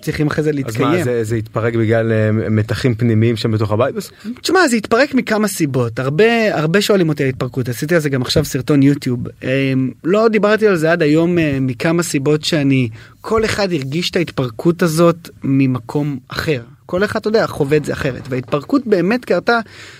[0.00, 1.04] צריכים אחרי זה אז מה להתקיים.
[1.04, 3.94] זה, זה התפרק בגלל אה, מתחים פנימיים שם בתוך הבית?
[4.42, 5.98] תשמע זה התפרק מכמה סיבות.
[5.98, 9.20] הרבה הרבה שואלים אותי על התפרקות עשיתי על זה גם עכשיו סרטון יוטיוב.
[9.42, 12.88] אמ, לא דיברתי על זה עד היום אה, מכמה סיבות שאני
[13.20, 17.92] כל אחד הרגיש את ההתפרקות הזאת ממקום אחר כל אחד אתה יודע חווה את זה
[17.92, 18.22] אחרת.
[18.28, 19.58] וההתפרקות באמת קרתה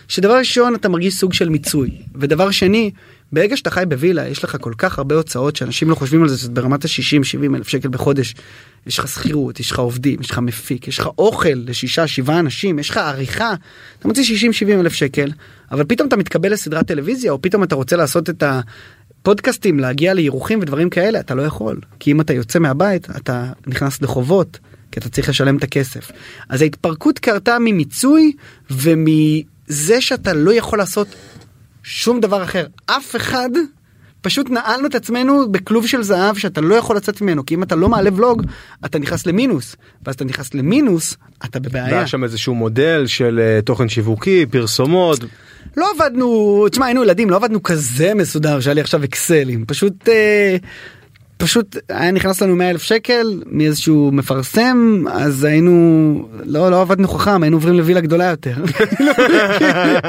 [0.09, 1.90] שדבר ראשון אתה מרגיש סוג של מיצוי.
[2.14, 2.90] ודבר שני
[3.33, 6.38] ברגע שאתה חי בווילה יש לך כל כך הרבה הוצאות שאנשים לא חושבים על זה
[6.38, 8.35] שזה ברמת ה-60-70 אלף שקל בחודש.
[8.87, 12.79] יש לך שכירות, יש לך עובדים, יש לך מפיק, יש לך אוכל לשישה שבעה אנשים,
[12.79, 13.55] יש לך עריכה,
[13.99, 15.31] אתה מוציא 60-70 אלף שקל,
[15.70, 18.42] אבל פתאום אתה מתקבל לסדרת טלוויזיה או פתאום אתה רוצה לעשות את
[19.23, 24.03] הפודקאסטים, להגיע לירוחים ודברים כאלה, אתה לא יכול, כי אם אתה יוצא מהבית אתה נכנס
[24.03, 24.59] לחובות,
[24.94, 26.11] כי אתה צריך לשלם את הכסף.
[26.48, 28.33] אז ההתפרקות קרתה ממיצוי
[28.70, 31.09] ומזה שאתה לא יכול לעשות
[31.83, 32.66] שום דבר אחר.
[32.87, 33.48] אף אחד,
[34.20, 37.76] פשוט נעלנו את עצמנו בכלוב של זהב שאתה לא יכול לצאת ממנו, כי אם אתה
[37.76, 38.42] לא מעלה ולוג,
[38.85, 39.76] אתה נכנס למינוס,
[40.07, 41.85] ואז אתה נכנס למינוס, אתה בבעיה.
[41.85, 45.20] והיה שם איזשהו מודל של אה, תוכן שיווקי, פרסומות.
[45.76, 50.09] לא עבדנו, תשמע היינו ילדים, לא עבדנו כזה מסודר שהיה לי עכשיו אקסלים, פשוט...
[50.09, 50.57] אה,
[51.44, 57.42] פשוט היה נכנס לנו 100 אלף שקל מאיזשהו מפרסם אז היינו לא לא עבדנו חכם
[57.42, 58.54] היינו עוברים לווילה גדולה יותר.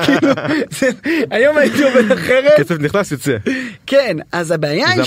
[0.06, 0.34] כאילו,
[0.80, 0.90] זה-
[1.32, 3.38] היום הייתי עובד אחרת כסף נכנס יוצא.
[3.86, 5.04] כן אז הבעיה היא.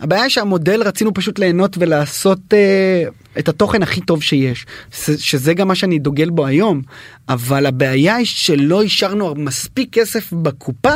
[0.00, 3.04] הבעיה שהמודל רצינו פשוט ליהנות ולעשות אה,
[3.38, 4.66] את התוכן הכי טוב שיש
[5.18, 6.82] שזה גם מה שאני דוגל בו היום
[7.28, 10.94] אבל הבעיה היא שלא השארנו מספיק כסף בקופה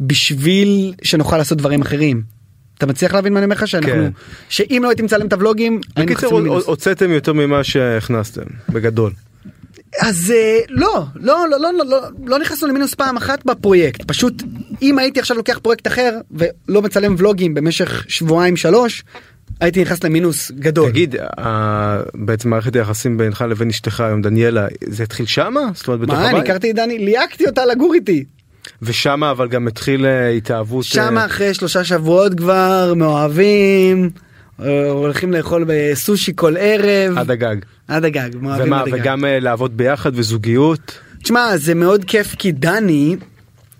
[0.00, 2.33] בשביל שנוכל לעשות דברים אחרים.
[2.78, 4.10] אתה מצליח להבין מה אני אומר לך שאנחנו כן.
[4.48, 6.40] שאם לא הייתי מצלם את הוולוגים בקיצור.
[6.66, 9.12] הוצאתם יותר ממה שהכנסתם בגדול.
[10.00, 14.42] אז אה, לא לא לא לא לא לא לא נכנסנו למינוס פעם אחת בפרויקט פשוט
[14.82, 19.04] אם הייתי עכשיו לוקח פרויקט אחר ולא מצלם ולוגים במשך שבועיים שלוש
[19.60, 20.90] הייתי נכנס למינוס גדול.
[20.90, 21.16] תגיד
[22.14, 26.24] בעצם מערכת היחסים בינך לבין אשתך היום דניאלה זה התחיל שמה זאת אומרת בתוך מה
[26.24, 28.24] אני הבית הכרתי את דני ליהקתי אותה לגור איתי
[28.82, 34.10] ושמה אבל גם התחיל אה, התאהבות שם אה, אחרי שלושה שבועות כבר מאוהבים
[34.62, 37.18] אה, הולכים לאכול בסושי כל ערב.
[37.18, 37.56] עד הגג.
[37.88, 39.00] עד הגג מאוהבים ומה עד הגג.
[39.00, 40.98] וגם אה, לעבוד ביחד וזוגיות?
[41.22, 43.16] תשמע זה מאוד כיף כי דני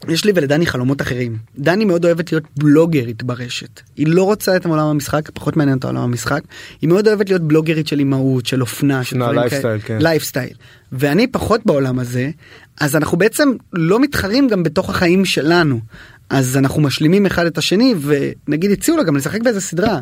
[0.09, 1.37] יש לי ולדני חלומות אחרים.
[1.59, 3.81] דני מאוד אוהבת להיות בלוגרית ברשת.
[3.97, 6.41] היא לא רוצה את עולם המשחק פחות מעניין אותה עולם המשחק.
[6.81, 9.99] היא מאוד אוהבת להיות בלוגרית של אימהות של אופנה של דברים לייפסטייל, כאלה.
[9.99, 9.99] כן.
[10.05, 10.55] לייפסטייל.
[10.93, 12.31] ואני פחות בעולם הזה
[12.81, 15.81] אז אנחנו בעצם לא מתחרים גם בתוך החיים שלנו
[16.31, 20.01] אז אנחנו משלימים אחד את השני ונגיד הציעו לה גם לשחק באיזה סדרה.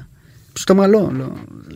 [0.52, 1.26] פשוט אמרה לא לא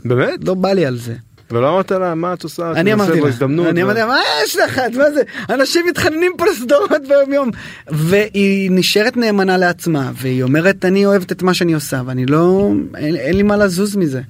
[0.05, 1.15] באמת לא בא לי על זה.
[1.51, 4.79] ולא אמרת לה מה את עושה אני אמרתי לה, אני אמרתי לה, מה יש לך,
[4.79, 7.51] מה זה, אנשים מתחננים פה לסדרות ביום יום,
[7.89, 13.17] והיא נשארת נאמנה לעצמה, והיא אומרת אני אוהבת את מה שאני עושה, ואני לא, אין,
[13.17, 14.21] אין לי מה לזוז מזה.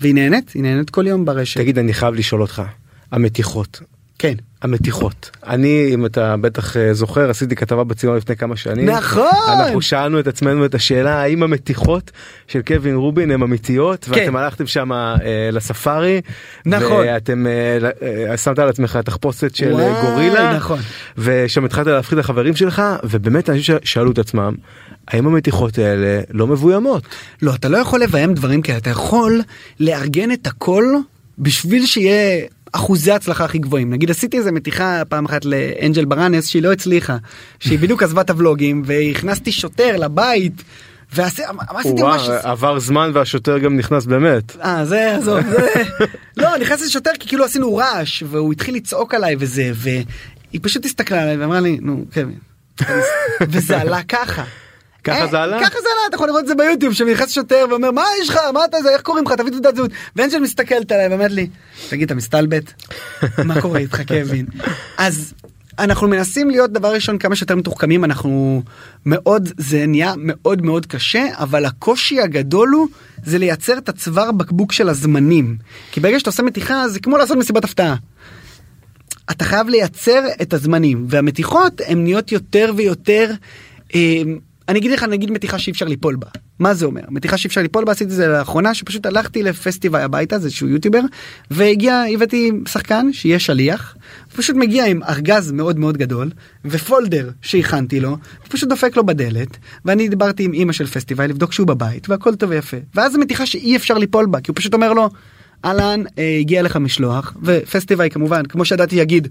[0.00, 1.60] והיא נהנית, היא נהנית כל יום ברשת.
[1.60, 2.62] תגיד אני חייב לשאול אותך
[3.12, 3.80] המתיחות
[4.18, 4.34] כן.
[4.62, 9.26] המתיחות אני אם אתה בטח אה, זוכר עשיתי כתבה בציון לפני כמה שנים נכון.
[9.48, 12.10] אנחנו שאלנו את עצמנו את השאלה האם המתיחות
[12.48, 14.10] של קווין רובין הן אמיתיות כן.
[14.12, 15.16] ואתם הלכתם שם אה,
[15.52, 16.20] לספארי
[16.66, 17.06] נכון.
[17.06, 17.78] ואתם אה,
[18.30, 20.78] אה, שמת על עצמך תחפושת של וואי, אה, גורילה נכון.
[21.18, 24.54] ושם התחלת להפחיד את החברים שלך ובאמת אנשים שאלו את עצמם
[25.08, 27.02] האם המתיחות האלה לא מבוימות.
[27.42, 29.40] לא, אתה לא יכול לביים דברים כאלה, אתה יכול
[29.80, 30.84] לארגן את הכל
[31.38, 33.90] בשביל שיהיה אחוזי הצלחה הכי גבוהים.
[33.90, 37.16] נגיד עשיתי איזה מתיחה פעם אחת לאנג'ל ברנס שהיא לא הצליחה,
[37.60, 40.62] שהיא בדיוק עזבה את הוולוגים והכנסתי שוטר לבית.
[41.12, 41.42] ועשיתי
[42.02, 42.28] ממש...
[42.42, 44.56] עבר זמן והשוטר גם נכנס באמת.
[44.56, 45.82] אה זה עזוב זה
[46.36, 51.22] לא נכנסתי לשוטר כי כאילו עשינו רעש והוא התחיל לצעוק עליי וזה והיא פשוט הסתכלה
[51.22, 52.38] עליי ואמרה לי נו קווין.
[53.50, 54.44] וזה עלה ככה.
[55.04, 55.60] ככה אה, זה עלה?
[55.60, 58.38] ככה זה עלה אתה יכול לראות את זה ביוטיוב שנכנס שוטר ואומר מה יש לך
[58.54, 61.48] מה אתה זה איך קוראים לך תביא תעודת זהות ואנג'ל מסתכלת עליי ואומרת לי
[61.88, 62.72] תגיד אתה מסתלבט
[63.44, 64.46] מה קורה איתך קווין
[64.98, 65.34] אז
[65.78, 68.62] אנחנו מנסים להיות דבר ראשון כמה שיותר מתוחכמים אנחנו
[69.06, 72.88] מאוד זה נהיה מאוד מאוד קשה אבל הקושי הגדול הוא
[73.24, 75.56] זה לייצר את הצוואר בקבוק של הזמנים
[75.92, 77.94] כי ברגע שאתה עושה מתיחה זה כמו לעשות מסיבת הפתעה.
[79.30, 83.32] אתה חייב לייצר את הזמנים והמתיחות הן נהיות יותר ויותר.
[84.68, 86.26] אני אגיד לך נגיד מתיחה שאי אפשר ליפול בה.
[86.58, 87.00] מה זה אומר?
[87.08, 90.68] מתיחה שאי אפשר ליפול בה עשיתי את זה לאחרונה שפשוט הלכתי לפסטיבל הביתה זה איזשהו
[90.68, 91.00] יוטיובר
[91.50, 93.96] והגיע הבאתי שחקן שיהיה שליח
[94.36, 96.30] פשוט מגיע עם ארגז מאוד מאוד גדול
[96.64, 98.16] ופולדר שהכנתי לו
[98.48, 102.50] פשוט דופק לו בדלת ואני דיברתי עם אימא של פסטיבל לבדוק שהוא בבית והכל טוב
[102.50, 102.76] ויפה.
[102.94, 105.08] ואז מתיחה שאי אפשר ליפול בה כי הוא פשוט אומר לו
[105.64, 109.28] אהלן אה, הגיע לך משלוח ופסטיבל כמובן כמו שידעתי יגיד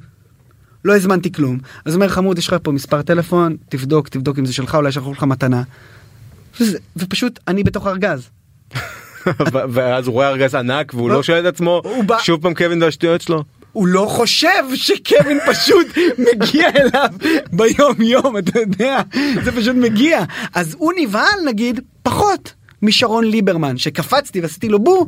[0.87, 4.53] לא הזמנתי כלום אז אומר חמוד יש לך פה מספר טלפון תבדוק תבדוק אם זה
[4.53, 5.63] שלך אולי שלחו לך מתנה.
[6.59, 8.29] וזה, ופשוט אני בתוך ארגז.
[9.73, 11.81] ואז הוא רואה ארגז ענק והוא לא שואל את עצמו
[12.19, 13.43] שוב פעם קווין והשטויות שלו.
[13.71, 17.09] הוא לא חושב שקווין פשוט מגיע אליו
[17.51, 19.01] ביום יום אתה יודע
[19.43, 20.23] זה פשוט מגיע
[20.53, 25.07] אז הוא נבהל נגיד פחות משרון ליברמן שקפצתי ועשיתי לו בו.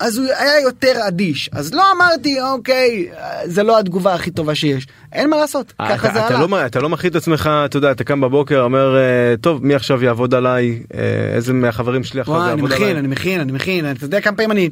[0.00, 3.08] אז הוא היה יותר אדיש אז לא אמרתי אוקיי
[3.44, 6.50] זה לא התגובה הכי טובה שיש אין מה לעשות ככה אתה, זה אתה, הלך.
[6.50, 9.74] לא, אתה לא מכין את עצמך אתה יודע אתה קם בבוקר אומר אה, טוב מי
[9.74, 11.00] עכשיו יעבוד עליי אה,
[11.34, 12.98] איזה מהחברים שלי עכשיו וואי, אני יעבוד מכין, עליי.
[12.98, 14.68] אני מכין, אני מכין, אתה יודע כמה פעמים אני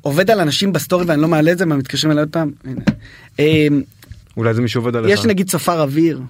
[0.00, 2.50] עובד על אנשים ב story ואני לא מעלה את זה, והם מתקשרים אליי עוד פעם.
[2.64, 3.80] הנה.
[4.36, 5.12] אולי זה מישהו עובד עליך.
[5.18, 6.20] יש נגיד צופר אוויר,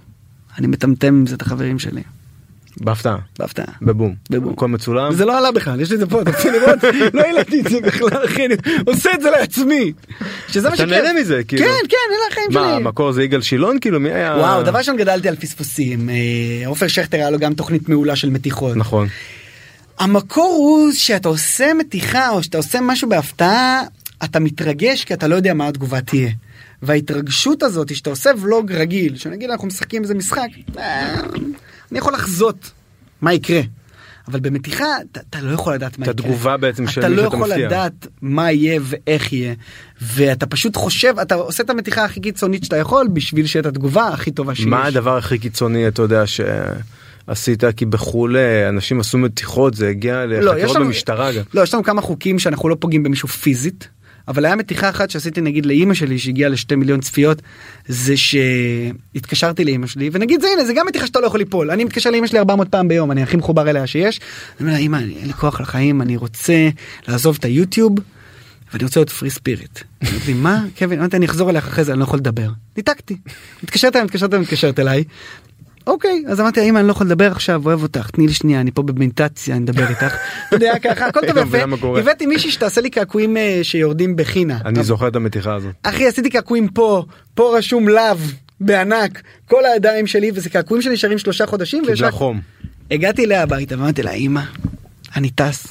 [0.59, 2.03] אני מטמטם עם זה את החברים שלי,
[2.81, 3.17] בהפתעה.
[3.39, 3.67] בהפתעה.
[3.83, 4.15] בבום.
[4.31, 4.53] בבום.
[4.53, 5.15] הכל מצולם.
[5.15, 6.79] זה לא עלה בכלל, יש לי את זה פה, אתה רוצה לראות?
[7.15, 8.55] לא העליתי את זה בכלל, אחי, אני
[8.87, 9.93] עושה את זה לעצמי.
[10.49, 10.91] שזה מה אתה שכיף.
[10.91, 11.63] נהנה מזה, כאילו.
[11.63, 12.77] כן, כן, אלה החיים מה שלי.
[12.77, 14.35] המקור זה יגאל שילון כאילו מי היה.
[14.37, 18.31] וואו, דבר ראשון גדלתי על פספוסים, אה, עופר שכטר היה לו גם תוכנית מעולה של
[18.31, 18.77] מתיחות.
[18.77, 19.09] נכון.
[19.99, 23.83] המקור הוא שאתה עושה מתיחה או שאתה עושה משהו בהפתעה
[24.25, 26.31] אתה מתרגש כי אתה לא יודע מה התגובה תהיה.
[26.83, 31.17] וההתרגשות הזאת שאתה עושה ולוג רגיל שנגיד אנחנו משחקים איזה משחק אה,
[31.91, 32.71] אני יכול לחזות
[33.23, 33.61] מה יקרה.
[34.29, 36.27] אבל במתיחה אתה, אתה לא יכול לדעת מה את יקרה.
[36.31, 37.67] התגובה בעצם של אתה מי לא שאתה יכול מפתיע.
[37.67, 39.55] לדעת מה יהיה ואיך יהיה
[40.03, 44.09] ואתה פשוט חושב אתה עושה את המתיחה הכי קיצונית שאתה יכול בשביל שיהיה את התגובה
[44.09, 44.67] הכי טובה שיש.
[44.67, 50.27] מה הדבר הכי קיצוני אתה יודע שעשית כי בחו"ל אה, אנשים עשו מתיחות זה הגיע
[50.27, 51.43] לא, לחקירות לנו- במשטרה גם.
[51.55, 53.89] לא, יש לנו כמה חוקים שאנחנו לא פוגעים במישהו פיזית,
[54.29, 57.43] אבל היה מתיחה אחת שעשיתי נגיד לאימא שלי שהגיעה לשתי מיליון צפיות,
[57.89, 61.71] זה שהתקשרתי לאימא שלי, ונגיד זה הנה, זה גם מתיחה שאתה לא יכול ליפול.
[61.71, 64.21] אני מתקשר לאימא שלי 400 פעם ביום, אני הכי מחובר אליה שיש.
[64.21, 66.69] אני אומר לה, אימא, אין לי כוח לחיים, אני רוצה
[67.09, 67.95] לעזוב את היוטיוב.
[68.73, 69.79] ואני רוצה להיות פרי ספיריט.
[70.35, 70.65] מה?
[70.79, 72.49] קווין, אני אחזור אליך אחרי זה, אני לא יכול לדבר.
[72.77, 73.17] ניתקתי.
[73.63, 74.07] מתקשרת אליי,
[74.41, 75.05] מתקשרת אליי.
[75.87, 78.71] אוקיי, אז אמרתי, אמא, אני לא יכול לדבר עכשיו, אוהב אותך, תני לי שנייה, אני
[78.71, 80.15] פה במדיטציה, אני אדבר איתך.
[80.49, 81.55] אתה יודע, ככה, הכל טוב.
[81.81, 82.01] קורה.
[82.01, 84.59] הבאתי מישהי שתעשה לי קעקועים אה, שיורדים בחינה.
[84.65, 85.75] אני זוכר את המתיחה הזאת.
[85.83, 88.17] אחי, עשיתי קעקועים פה, פה רשום לאו,
[88.61, 91.83] בענק, כל הידיים שלי, וזה קעקועים שנשארים שלושה חודשים.
[91.87, 92.41] ויש קיבלה רק- חום.
[92.91, 94.41] הגעתי אליה הביתה ואמרתי לה אמא
[95.17, 95.67] אני טס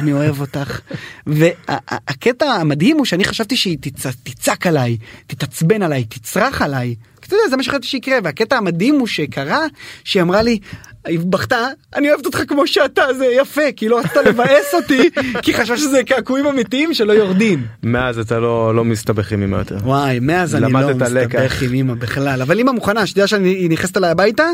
[0.00, 0.80] אני אוהב אותך
[1.26, 4.96] והקטע המדהים הוא שאני חשבתי שהיא תצ- תצעק עליי
[5.26, 6.94] תתעצבן עליי תצרח עליי.
[7.30, 9.66] אתה יודע זה מה שחשבתי שיקרה והקטע המדהים הוא שקרה
[10.04, 10.58] שהיא אמרה לי.
[11.06, 11.66] היא בכתה
[11.96, 15.10] אני אוהבת אותך כמו שאתה זה יפה כי לא רצתה לבאס אותי
[15.42, 17.66] כי חשבה שזה קעקועים אמיתיים שלא יורדים.
[17.82, 19.76] מאז אתה לא לא מסתבך עם אמא יותר.
[19.76, 20.94] וואי מאז אני לא.
[20.94, 24.44] מסתבך עם אמא בכלל אבל אמא מוכנה שתדע שהיא נכנסת אליי הביתה.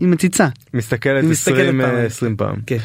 [0.00, 0.48] היא מציצה.
[0.74, 1.94] מסתכלת מסתכלת 20 פעם.
[1.94, 2.56] אה, 20 פעם.
[2.66, 2.76] כן.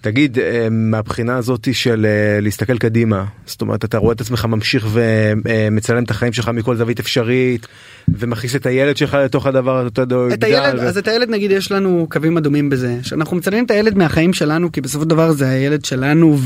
[0.00, 4.86] תגיד אה, מהבחינה הזאת של אה, להסתכל קדימה זאת אומרת אתה רואה את עצמך ממשיך
[4.92, 7.66] ומצלם את החיים שלך מכל זווית אפשרית
[8.08, 11.30] ומכניס את הילד שלך לתוך הדבר הזה, אתה יודע, את הילד, ו- אז את הילד
[11.30, 15.10] נגיד יש לנו קווים אדומים בזה, שאנחנו מצלמים את הילד מהחיים שלנו, כי בסופו של
[15.10, 16.38] דבר זה הילד שלנו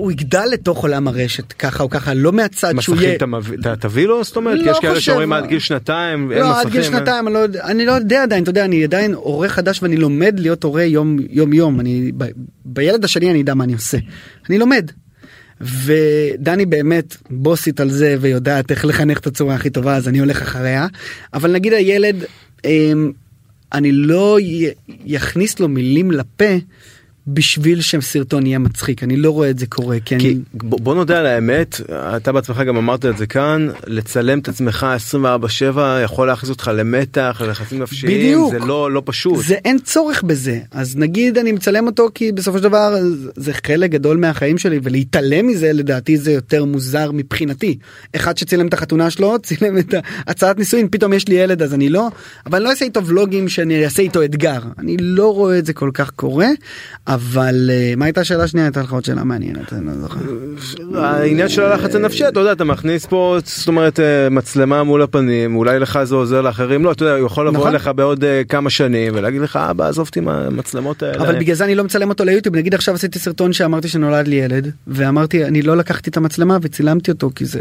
[0.00, 3.26] והוא יגדל לתוך עולם הרשת ככה או ככה, לא מהצד שהוא מסכים יהיה...
[3.26, 5.00] מביא- אתה תביא לו זאת אומרת לא יש כאלה.
[5.00, 6.98] שאומרים עד גיל שנתיים אין לא, עד גיל מסכים, אה?
[6.98, 10.34] שנתיים, אני לא, אני לא יודע עדיין, אתה יודע, אני עדיין הורה חדש ואני לומד
[10.40, 12.24] להיות הורה יום יום יום, אני, ב,
[12.64, 13.98] בילד השני אני אדע מה אני עושה,
[14.50, 14.90] אני לומד.
[15.60, 20.42] ודני באמת בוסית על זה ויודעת איך לחנך את הצורה הכי טובה אז אני הולך
[20.42, 20.86] אחריה
[21.34, 22.16] אבל נגיד הילד
[22.64, 23.12] אמ,
[23.72, 24.38] אני לא
[25.04, 26.44] יכניס לו מילים לפה
[27.34, 29.02] בשביל שסרטון יהיה מצחיק.
[29.02, 31.80] אני לא רואה את זה קורה כי אני כי בוא בוא נודה על האמת
[32.16, 37.42] אתה בעצמך גם אמרת את זה כאן לצלם את עצמך 24/7 יכול להכניס אותך למתח
[37.44, 38.52] ללחצים נפשיים בדיוק.
[38.52, 39.44] זה לא לא פשוט.
[39.44, 40.58] זה אין צורך בזה.
[40.70, 42.94] אז נגיד אני מצלם אותו כי בסופו של דבר
[43.36, 47.78] זה חלק גדול מהחיים שלי ולהתעלם מזה לדעתי זה יותר מוזר מבחינתי.
[48.16, 49.94] אחד שצילם את החתונה שלו צילם את
[50.26, 52.08] הצעת נישואין פתאום יש לי ילד אז אני לא.
[52.46, 54.60] אבל אני לא אעשה איתו ולוגים שאני אעשה איתו אתגר.
[54.78, 56.48] אני לא רואה את זה כל כך קורה
[57.20, 60.20] אבל אה, מה הייתה השאלה השנייה הייתה לך עוד שאלה מעניינת אני לא זוכר.
[60.94, 65.56] העניין של הלחץ הנפשי אתה יודע אתה מכניס פה זאת אומרת אה, מצלמה מול הפנים
[65.56, 67.70] אולי לך זה עוזר לאחרים לא אתה יודע הוא יכול לבוא נכון.
[67.70, 71.24] אליך בעוד אה, כמה שנים ולהגיד לך אבא עזוב אותי מהמצלמות האלה.
[71.24, 74.36] אבל בגלל זה אני לא מצלם אותו ליוטיוב נגיד עכשיו עשיתי סרטון שאמרתי שנולד לי
[74.36, 77.60] ילד ואמרתי אני לא לקחתי את המצלמה וצילמתי אותו כי זה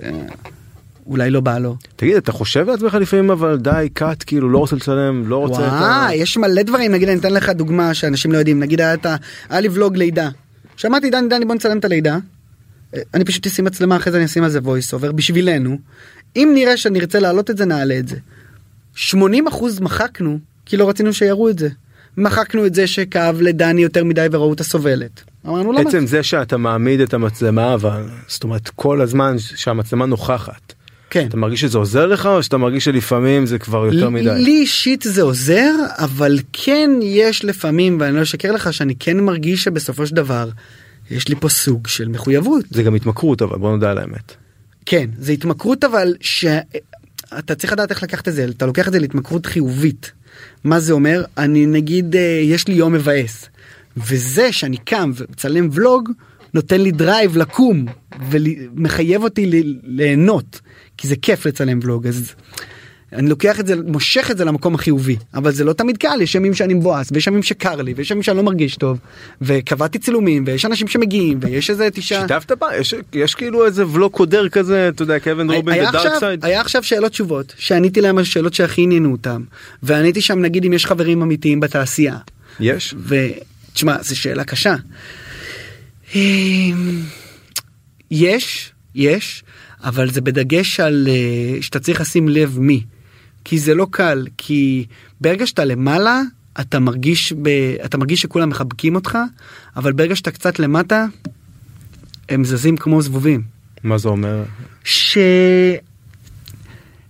[1.10, 1.76] אולי לא בא לו.
[1.95, 5.72] תגיד אתה חושב לעצמך לפעמים אבל די קאט כאילו לא רוצה לצלם לא רוצה את.
[5.72, 9.06] וואי יש מלא דברים נגיד אני אתן לך דוגמה שאנשים לא יודעים נגיד היה את.
[9.50, 10.30] היה לי ולוג לידה.
[10.78, 12.17] שמעתי דני דני בוא נצלם את הלידה.
[12.95, 15.78] אה, אני פשוט אשים מצלמה אחרי זה אני אשים על זה voice over בשבילנו.
[16.36, 18.15] אם נראה שנרצה להעלות את זה נעלה את זה.
[18.95, 19.13] 80%
[19.82, 21.69] מחקנו כי לא רצינו שיראו את זה.
[22.17, 25.24] מחקנו את זה שכאב לדני יותר מדי וראו אותה סובלת.
[25.48, 25.89] אמרנו למה?
[25.89, 30.73] עצם זה שאתה מעמיד את המצלמה אבל זאת אומרת כל הזמן שהמצלמה נוכחת
[31.10, 31.28] כן.
[31.28, 34.24] אתה מרגיש שזה עוזר לך או שאתה מרגיש שלפעמים זה כבר יותר מדי.
[34.24, 39.64] לי אישית זה עוזר אבל כן יש לפעמים ואני לא אשקר לך שאני כן מרגיש
[39.64, 40.50] שבסופו של דבר
[41.12, 42.66] יש לי פה סוג של מחויבות.
[42.72, 44.34] זה גם התמכרות אבל בוא נדע על האמת.
[44.86, 49.00] כן, זה התמכרות אבל שאתה צריך לדעת איך לקחת את זה, אתה לוקח את זה
[49.00, 50.12] להתמכרות חיובית.
[50.64, 51.24] מה זה אומר?
[51.38, 53.46] אני נגיד, אה, יש לי יום מבאס,
[53.98, 56.10] וזה שאני קם ומצלם ולוג,
[56.54, 57.86] נותן לי drive לקום
[58.30, 60.62] ומחייב אותי ליהנות,
[61.00, 62.33] כי זה כיף לצלם ולוג, אז
[63.13, 66.35] אני לוקח את זה, מושך את זה למקום החיובי, אבל זה לא תמיד קל, יש
[66.35, 69.00] ימים שאני מבואס, ויש ימים שקר לי, ויש ימים שאני לא מרגיש טוב,
[69.41, 72.21] וקבעתי צילומים, ויש אנשים שמגיעים, ויש איזה תשעה...
[72.21, 72.67] שיתפת בה?
[72.77, 76.46] יש, יש כאילו איזה ולוג קודר כזה, אתה יודע, קווין רובין ב dark side?
[76.45, 79.43] היה עכשיו שאלות תשובות, שעניתי להם על שאלות שהכי עניינו אותם,
[79.83, 82.17] ועניתי שם נגיד אם יש חברים אמיתיים בתעשייה.
[82.60, 82.95] יש?
[83.08, 84.75] ותשמע, זו שאלה קשה.
[86.15, 87.02] אמ,
[88.12, 89.43] יש, יש,
[89.84, 92.84] אבל זה בדגש על אה, שאתה צריך לשים לב מי.
[93.46, 94.86] כי זה לא קל, כי
[95.21, 96.21] ברגע שאתה למעלה,
[96.60, 97.48] אתה מרגיש, ב...
[97.86, 99.17] אתה מרגיש שכולם מחבקים אותך,
[99.75, 101.06] אבל ברגע שאתה קצת למטה,
[102.30, 103.42] הם זזים כמו זבובים.
[103.84, 104.44] מה זה אומר?
[104.84, 105.17] ש...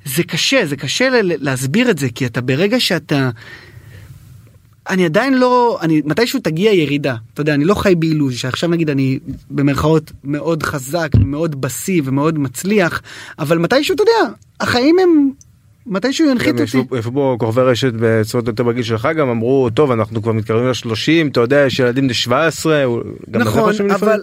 [0.06, 3.30] זה קשה, זה קשה להסביר את זה, כי אתה ברגע שאתה...
[4.90, 8.90] אני עדיין לא, אני, מתישהו תגיע ירידה, אתה יודע, אני לא חי באילוז' שעכשיו נגיד
[8.90, 9.20] אני
[9.52, 13.02] במרכאות מאוד חזק, מאוד בשיא ומאוד מצליח,
[13.40, 15.32] אבל מתישהו, אתה יודע, החיים הם
[15.90, 16.96] מתישהו ינחית אותי.
[16.96, 21.32] איפה פה כוכבי רשת בצורות יותר בגיל שלך גם אמרו טוב אנחנו כבר מתקרבים ל-30
[21.32, 22.84] אתה יודע יש ילדים בני 17.
[23.28, 24.22] נכון אבל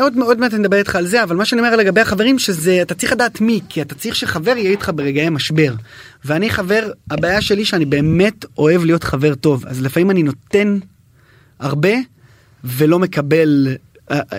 [0.00, 2.94] עוד, עוד מעט נדבר איתך על זה אבל מה שאני אומר לגבי החברים שזה אתה
[2.94, 5.74] צריך לדעת מי כי אתה צריך שחבר יהיה איתך ברגעי משבר.
[6.24, 10.78] ואני חבר הבעיה שלי שאני באמת אוהב להיות חבר טוב אז לפעמים אני נותן
[11.60, 11.94] הרבה
[12.64, 13.68] ולא מקבל
[14.10, 14.38] אה, אה,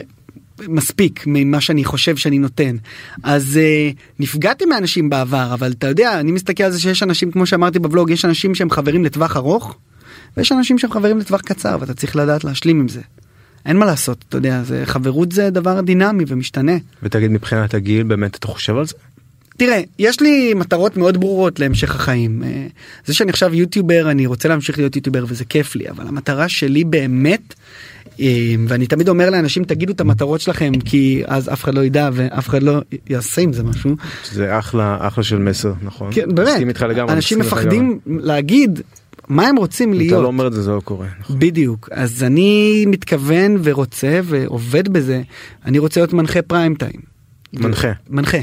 [0.68, 2.76] מספיק ממה שאני חושב שאני נותן.
[3.24, 7.46] אז uh, נפגעתי מאנשים בעבר, אבל אתה יודע, אני מסתכל על זה שיש אנשים, כמו
[7.46, 9.78] שאמרתי בבלוג, יש אנשים שהם חברים לטווח ארוך,
[10.38, 13.02] ויש אנשים שהם חברים לטווח קצר, ואתה צריך לדעת להשלים עם זה.
[13.66, 16.78] אין מה לעשות, אתה יודע, זה, חברות זה דבר דינמי ומשתנה.
[17.04, 18.94] ותגיד מבחינת הגיל, באמת אתה חושב על זה?
[19.58, 22.44] תראה, יש לי מטרות מאוד ברורות להמשך החיים.
[22.44, 22.68] אה,
[23.06, 26.84] זה שאני עכשיו יוטיובר, אני רוצה להמשיך להיות יוטיובר וזה כיף לי, אבל המטרה שלי
[26.84, 27.97] באמת אמ,
[28.68, 32.50] ואני תמיד אומר לאנשים תגידו את המטרות שלכם כי אז אף אחד לא ידע ואף
[32.50, 33.96] אחד לא יעשה עם זה משהו.
[34.32, 36.10] זה אחלה אחלה של מסר נכון.
[36.14, 36.84] כן, באמת.
[37.10, 38.82] אנשים מפחדים להגיד
[39.28, 40.14] מה הם רוצים להיות.
[40.14, 41.08] אתה לא אומר את זה זה לא קורה.
[41.20, 41.40] נכון.
[41.40, 45.22] בדיוק אז אני מתכוון ורוצה ועובד בזה
[45.66, 47.02] אני רוצה להיות מנחה פריים טיים.
[47.54, 47.92] מנחה.
[48.10, 48.38] מנחה.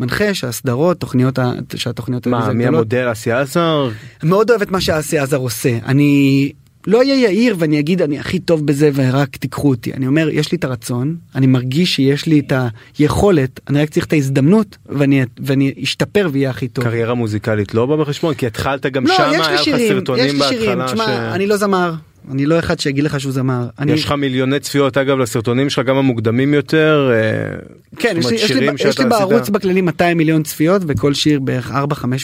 [0.00, 1.38] מנחה שהסדרות תוכניות
[1.74, 3.90] שהתוכניות מה מי המודל אסי עזר
[4.22, 6.52] מאוד אוהב את מה שאסי עזר עושה אני
[6.88, 10.52] לא אהיה יאיר ואני אגיד אני הכי טוב בזה ורק תיקחו אותי אני אומר יש
[10.52, 12.52] לי את הרצון אני מרגיש שיש לי את
[12.98, 16.84] היכולת אני רק צריך את ההזדמנות ואני ואני אשתפר ויהיה הכי טוב.
[16.84, 20.88] קריירה מוזיקלית לא בא בחשבון כי התחלת גם לא, שם היה לך סרטונים בהתחלה.
[20.88, 21.00] ש...
[21.34, 21.94] אני לא זמר
[22.32, 23.66] אני לא אחד שיגיד לך שהוא זמר.
[23.78, 23.92] אני...
[23.92, 27.10] יש לך מיליוני צפיות אגב לסרטונים שלך גם המוקדמים יותר.
[27.12, 27.58] אה,
[27.96, 31.70] כן יש לי, יש לי, יש לי בערוץ בכללי 200 מיליון צפיות וכל שיר בערך
[31.70, 31.74] 4-5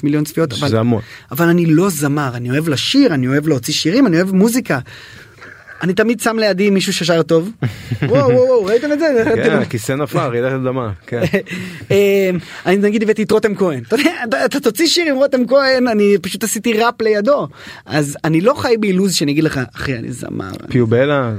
[0.03, 0.53] מיליון צפיות.
[0.53, 0.79] אבל.
[1.31, 4.79] אבל אני לא זמר אני אוהב לשיר אני אוהב להוציא שירים אני אוהב מוזיקה.
[5.85, 7.51] אני תמיד שם לידי מישהו ששר טוב.
[8.03, 9.07] וואו וואו ראיתם את זה?
[9.35, 10.93] כן, הכיסא נפל רעידת אדמה.
[11.07, 11.21] כן.
[11.91, 11.97] אמ,
[12.67, 13.83] אני נגיד הבאתי את רותם כהן.
[14.45, 17.49] אתה תוציא שיר עם רותם כהן אני פשוט עשיתי ראפ לידו.
[17.87, 20.51] אז אני לא חי באילוז שאני אגיד לך אחי אני זמר.
[20.71, 21.33] פיובלה?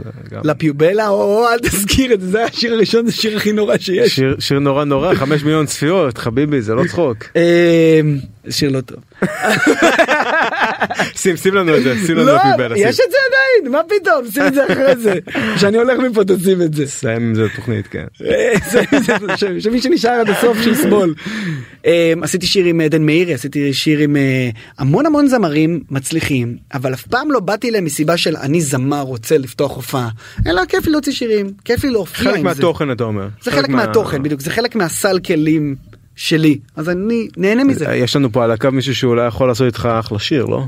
[0.44, 4.20] לפיובלה או אל תזכיר את זה זה השיר הראשון זה שיר הכי נורא שיש.
[4.40, 7.18] שיר נורא נורא 5 מיליון צפיות חביבי זה לא צחוק.
[7.36, 8.18] אמ,
[8.50, 8.98] שיר לא טוב.
[11.16, 12.38] שים שים לנו את זה שים לנו לא,
[12.76, 15.14] יש את זה עדיין מה פתאום שים את זה אחרי זה
[15.58, 16.86] שאני הולך מפה תשים את זה.
[16.86, 18.06] סיים עם זה תוכנית כן.
[19.60, 21.14] שמי שנשאר עד הסוף שיסבול.
[21.86, 26.94] אמ, עשיתי שיר עם עדן מאירי עשיתי שיר עם אה, המון המון זמרים מצליחים אבל
[26.94, 30.10] אף פעם לא באתי להם מסיבה של אני זמר רוצה לפתוח הופעה
[30.48, 32.44] אלא כיף לי להוציא שירים כיף לי להופיע עם זה.
[32.44, 33.28] חלק מהתוכן אתה אומר.
[33.42, 35.76] זה חלק מהתוכן בדיוק זה חלק מהסל כלים
[36.16, 37.96] שלי אז אני נהנה מזה.
[37.96, 40.64] יש לנו פה על הקו מישהו שאולי יכול לעשות איתך אחלה שיר לא?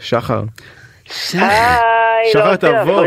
[0.00, 0.42] שחר.
[1.04, 3.04] שחר לא תבור,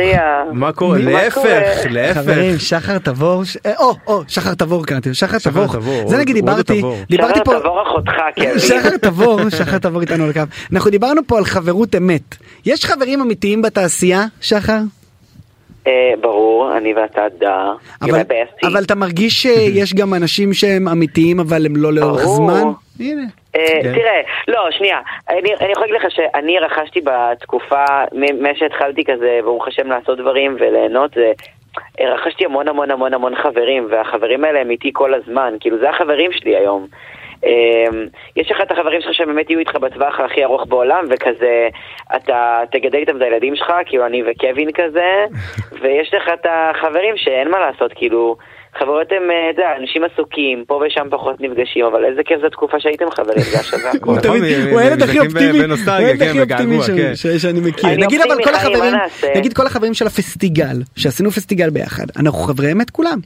[0.53, 0.97] מה קורה?
[0.97, 1.41] להפך,
[1.89, 2.19] להפך.
[2.19, 5.67] חברים, שחר תבור, אה, או, או, שחר תבור קראתי, שחר תבור,
[6.07, 8.59] זה נגיד דיברתי, דיברתי פה, שחר תבור אחותך, כן.
[8.59, 10.41] שחר תבור, שחר תבור איתנו על הקו,
[10.73, 14.79] אנחנו דיברנו פה על חברות אמת, יש חברים אמיתיים בתעשייה, שחר?
[15.87, 17.71] אה, ברור, אני ואתה דה.
[18.01, 18.21] אבל,
[18.63, 22.63] אבל אתה מרגיש שיש גם אנשים שהם אמיתיים אבל הם לא לאורך זמן?
[22.99, 23.21] הנה.
[23.55, 23.93] אה, כן.
[23.93, 24.99] תראה, לא, שנייה,
[25.29, 30.57] אני, אני יכול להגיד לך שאני רכשתי בתקופה, ממה שהתחלתי כזה, ברוך השם לעשות דברים
[30.59, 31.31] וליהנות, זה...
[31.99, 36.31] רכשתי המון המון המון המון חברים, והחברים האלה הם איתי כל הזמן, כאילו זה החברים
[36.31, 36.87] שלי היום.
[38.35, 41.67] יש לך את החברים שלך שבאמת יהיו איתך בטווח הכי ארוך בעולם, וכזה,
[42.15, 45.25] אתה תגדל איתם את הילדים שלך, כאילו אני וקווין כזה,
[45.81, 48.37] ויש לך את החברים שאין מה לעשות, כאילו...
[48.79, 52.79] חברות הם, אתה יודע, אנשים עסוקים, פה ושם פחות נפגשים, אבל איזה כיף זו תקופה
[52.79, 54.11] שהייתם חברים, זה השווה הכל.
[54.71, 56.77] הוא הילד הכי אופטימי, הוא הילד הכי אופטימי
[57.39, 57.89] שאני מכיר.
[57.89, 58.93] נגיד אבל כל החברים,
[59.35, 63.19] נגיד כל החברים של הפסטיגל, שעשינו פסטיגל ביחד, אנחנו חברי אמת כולם.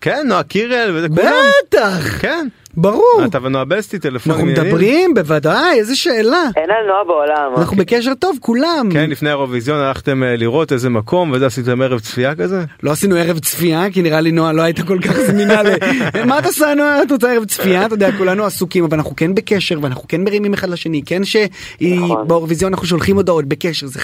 [0.00, 1.32] כן, נועה קירל וזה כולם.
[1.68, 2.18] בטח.
[2.22, 2.46] כן.
[2.76, 3.22] ברור.
[3.24, 4.48] אתה ונועה בסטי טלפונים.
[4.48, 6.42] אנחנו מדברים בוודאי איזה שאלה.
[6.56, 7.52] אין על נועה בעולם.
[7.56, 8.88] אנחנו בקשר טוב כולם.
[8.92, 12.64] כן לפני האירוויזיון הלכתם לראות איזה מקום וזה עשיתם ערב צפייה כזה?
[12.82, 15.66] לא עשינו ערב צפייה כי נראה לי נועה לא הייתה כל כך זמינה ל...
[16.28, 17.02] מה את עושה נועה?
[17.02, 17.86] את רוצה ערב צפייה?
[17.86, 22.14] אתה יודע כולנו עסוקים אבל אנחנו כן בקשר ואנחנו כן מרימים אחד לשני כן שהיא
[22.26, 24.00] באירוויזיון אנחנו שולחים הודעות בקשר זה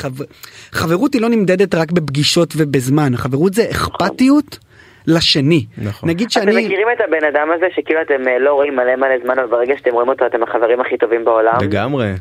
[0.72, 4.65] חברות היא לא נמדדת רק בפגישות ובזמן חברות זה אכפתיות.
[5.06, 5.66] לשני.
[5.78, 6.08] נכון.
[6.08, 6.50] נגיד שאני...
[6.50, 9.74] אתם מכירים את הבן אדם הזה שכאילו אתם לא רואים מלא מלא זמן אבל ברגע
[9.78, 11.56] שאתם רואים אותו אתם החברים הכי טובים בעולם?
[11.62, 12.12] לגמרי.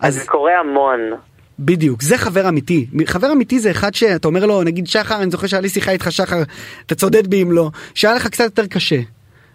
[0.00, 1.00] אז זה קורה המון.
[1.58, 5.46] בדיוק זה חבר אמיתי חבר אמיתי זה אחד שאתה אומר לו נגיד שחר אני זוכר
[5.46, 6.36] שהיה לי שיחה איתך שחר
[6.86, 8.98] אתה צודד בי אם לא שהיה לך קצת יותר קשה.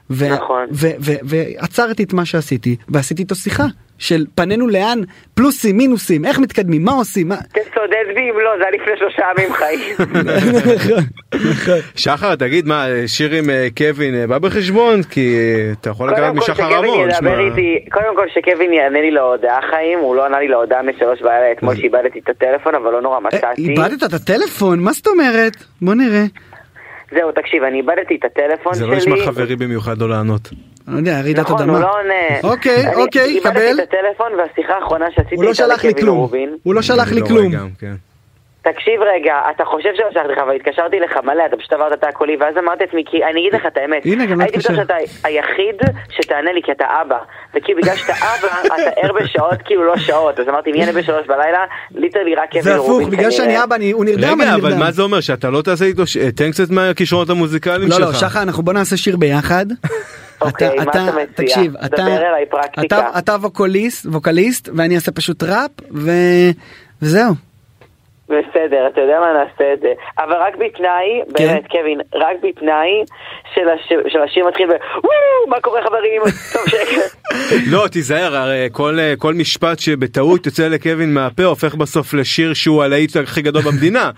[0.10, 0.68] ו- נכון.
[1.24, 3.64] ועצרתי את מה שעשיתי ועשיתי איתו שיחה
[4.04, 5.00] של פנינו לאן
[5.34, 7.36] פלוסים מינוסים איך מתקדמים מה עושים מה...
[7.36, 9.96] תצודד בי אם לא זה היה לפני שלושה ימים חיים.
[12.04, 13.46] שחר תגיד מה שיר עם
[13.78, 15.38] קווין בא בחשבון כי
[15.72, 17.10] אתה יכול לקחת משחר המון.
[17.92, 21.76] קודם כל שקווין יענה לי להודעה חיים הוא לא ענה לי להודעה משלוש בעיה אתמול
[21.76, 23.62] שאיבדתי את הטלפון אבל לא נורא מצאתי.
[23.62, 26.24] איבדת את הטלפון מה זאת אומרת בוא נראה.
[27.12, 28.84] זהו תקשיב אני איבדתי את הטלפון שלי.
[28.84, 30.50] זה לא נשמע חברי במיוחד לא לענות.
[30.88, 31.56] אני לא יודע, רעידת אדמה.
[31.56, 32.54] נכון, הוא לא עונה.
[32.54, 33.62] אוקיי, אוקיי, קבל.
[33.62, 36.30] איבדתי את הטלפון והשיחה האחרונה שעשיתי הוא לא שלח לי כלום.
[36.64, 37.52] הוא לא שלח לי כלום.
[37.80, 37.94] כן.
[38.72, 42.04] תקשיב רגע, אתה חושב שלא שלחתי לך, אבל התקשרתי לך מלא, אתה פשוט עברת את
[42.04, 44.06] הקולי, ואז אמרתי לעצמי, כי אני אגיד לך את האמת.
[44.06, 45.76] הנה, גם לא הייתי בטוח שאתה היחיד
[46.10, 47.18] שתענה לי, כי אתה אבא.
[47.56, 50.40] וכאילו בגלל שאתה אבא, אתה ער בשעות כאילו לא שעות.
[50.40, 51.60] אז אמרתי, מי יענה בשלוש בלילה?
[51.92, 54.66] literally רק קווין זה הפוך, בגלל שאני אבא, הוא נרדם, אני רגע, נרדם.
[54.66, 56.04] אבל מה זה אומר שאתה לא תעשה איתו,
[56.36, 58.00] תן קצת מהכישרונות המוזיקליים שלך.
[58.00, 59.66] לא, לא, שחר, אנחנו בוא נעשה שיר ביחד.
[60.46, 61.26] אוקיי, מה אתה מציע?
[61.36, 62.86] תקשיב, אתה, דבר אליי פרקטיקה.
[63.00, 66.12] אתה, אתה vocalist, vocalist, ואני אעשה פשוט ראפ, ו...
[67.02, 67.34] וזהו.
[68.30, 69.88] בסדר, אתה יודע מה נעשה את זה.
[70.18, 71.48] אבל רק בתנאי, כן.
[71.48, 73.04] באמת, קווין, רק בתנאי
[73.56, 74.70] של הש- של השיר מתחיל ב...
[74.72, 76.22] וואו, מה קורה חברים?
[76.54, 77.16] טוב שקט.
[77.68, 83.16] לא תיזהר הרי כל כל משפט שבטעות יוצא לקווין מהפה הופך בסוף לשיר שהוא הלהיט
[83.16, 84.12] הכי גדול במדינה.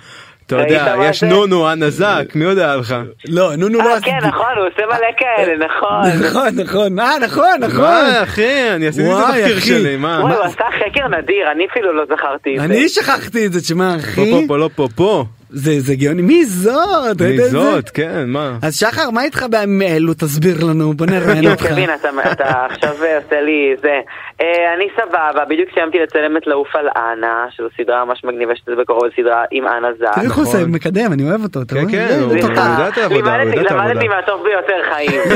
[0.47, 1.23] אתה יודע יש?
[1.23, 2.95] נונו הנזק מי יודע לך.
[3.27, 6.27] לא, נו נו לא אה, כן, נכון, הוא עושה מלא כאלה, נכון.
[6.27, 7.81] נכון, נכון, אה, נכון, נכון.
[7.81, 9.61] מה אחי אני עשיתי את זה אחי.
[9.61, 10.17] שלי מה.
[10.17, 12.65] הוא עשה חקר נדיר, אני אפילו לא זכרתי את זה.
[12.65, 14.31] אני שכחתי את זה, תשמע, פה אחי.
[14.31, 15.25] פה פה לא פה פה.
[15.57, 17.21] זה זה גאוני, מי זאת?
[17.21, 17.39] מי?
[17.39, 18.57] זאת כן מה.
[18.61, 20.13] אז שחר, מה איתך בימים אלו?
[20.13, 21.67] תסביר לנו, בוא נראיין יואו, אותך.
[21.67, 23.99] קווין, אתה אתה עכשיו עושה לי זה.
[24.41, 28.75] אה, אני סבבה, בדיוק סיימתי לצלם את לעוף על אנה, שזו סדרה ממש מגניבה שתצא
[28.81, 30.13] בקרוב, סדרה עם אנה זק.
[30.15, 30.59] תראי איך הוא נכון.
[30.59, 31.61] עושה, מקדם, אני אוהב אותו.
[31.61, 31.91] אתה כן?
[31.91, 32.33] כן, זה- הוא-.
[32.37, 34.07] יודע את העבודה, למדתי.
[34.07, 35.21] מהטוב ביותר חיים.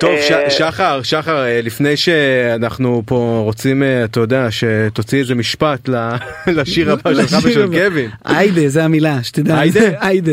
[0.00, 5.88] טוב אה, שחר שחר אה, לפני שאנחנו פה רוצים אה, אתה יודע שתוציא איזה משפט
[6.56, 7.76] לשיר הבא שלך לשיר ושל הבא.
[7.90, 8.10] קווין.
[8.24, 9.58] היידה, זה המילה, שתדע.
[9.58, 9.80] היידה?
[10.00, 10.32] היידה.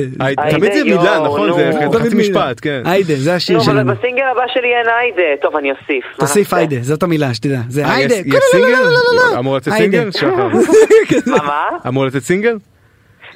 [0.51, 1.71] תמיד זה מילה נכון זה.
[1.99, 2.15] חצי.
[2.15, 2.81] משפט כן.
[2.85, 3.93] היידה, זה השיר נו, אבל שלנו.
[3.95, 5.41] בסינגל הבא שלי אין היידה.
[5.41, 6.05] טוב, אני אוסיף.
[6.17, 6.53] תוסיף?
[6.53, 7.59] היידה, זאת המילה, שתדע.
[7.69, 8.15] זה אה, היידה.
[8.15, 8.83] יש- לא, לא, לא, סינגל?
[8.83, 9.39] לא, לא, לא.
[9.39, 9.73] אמור לצאת.
[9.73, 10.09] סינגל?
[11.47, 11.63] מה?
[11.87, 12.57] אמור לצאת סינגל?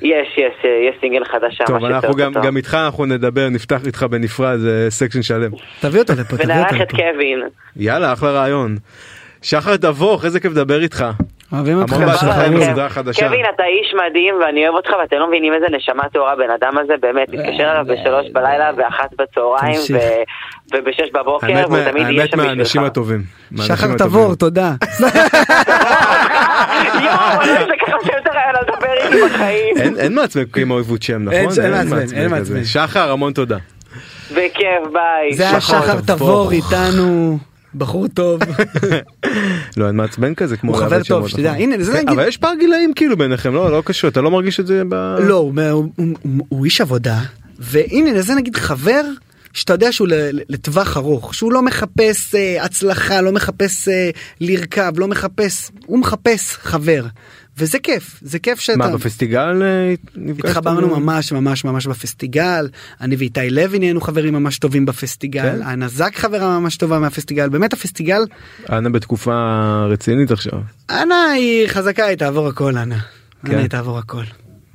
[0.01, 0.03] יש,
[0.37, 0.53] יש,
[0.89, 1.65] יש סינגל חדש שם.
[1.67, 2.13] טוב אנחנו
[2.43, 5.51] גם איתך אנחנו נדבר נפתח איתך בנפרד זה section שלם.
[5.81, 6.97] תביא אותו לפה, תביא אותו את לפה.
[6.97, 7.39] קווין.
[7.77, 8.77] יאללה אחלה רעיון.
[9.41, 11.05] שחר תבוך איזה כיף לדבר איתך.
[11.53, 11.93] אוהבים אותך.
[11.93, 12.45] המון בהצלחה שחר.
[12.45, 13.27] עם קווין, הסדרה החדשה.
[13.27, 16.77] קווין, אתה איש מדהים ואני אוהב אותך ואתם לא מבינים איזה נשמה טהורה בן אדם
[16.77, 19.95] הזה, באמת, תתקשר אליו בשלוש בלילה, באחת בצהריים תמשיך.
[19.95, 22.85] ו- ובשש בבוקר, האמת והוא תמיד יהיה האמת שם מהאנשים בשבילך.
[22.87, 23.21] הטובים.
[23.51, 24.21] מהאנשים שחר הטובים.
[24.23, 24.73] תבור, תודה.
[29.25, 29.77] בחיים.
[29.77, 30.17] אין
[30.57, 31.63] עם האויבות שם נכון?
[32.15, 32.29] אין.
[32.29, 32.63] מעצבן.
[32.63, 33.57] שחר המון תודה.
[34.31, 35.33] בכיף, ביי.
[35.33, 36.01] זה היה שחר שחר.
[36.15, 37.37] תבור איתנו.
[37.77, 38.39] בחור טוב.
[39.77, 41.51] לא אין מעצבן כזה כמו הוא חבר טוב, שתדע.
[41.51, 44.31] הנה, זה כן, נגיד- אבל יש פער גילאים כאילו ביניכם לא לא קשור אתה לא
[44.31, 44.93] מרגיש את זה ב...
[45.19, 45.51] לא,
[46.49, 47.19] הוא- איש עבודה,
[47.59, 49.01] והנה זה נגיד חבר
[49.53, 50.07] שאתה יודע שהוא
[50.49, 54.09] לטווח ארוך, שהוא לא מחפש אה, הצלחה, לא מחפש אה,
[54.41, 57.05] לרכב, לא מחפש, הוא מחפש חבר.
[57.57, 58.77] וזה כיף, זה כיף שאתה...
[58.77, 59.93] מה בפסטיגל אה?
[60.39, 62.67] התחברנו ממש ממש ממש בפסטיגל,
[63.01, 65.61] אני ואיתי לוי נהיינו חברים ממש טובים בפסטיגל, כן?
[65.61, 68.21] אנה זק חברה ממש טובה מהפסטיגל, באמת הפסטיגל,
[68.71, 69.35] אנה בתקופה
[69.89, 70.59] רצינית עכשיו.
[70.89, 72.99] אנה היא חזקה, היא תעבור הכל אנה.
[73.45, 73.51] כן.
[73.51, 74.23] אנה היא תעבור הכל.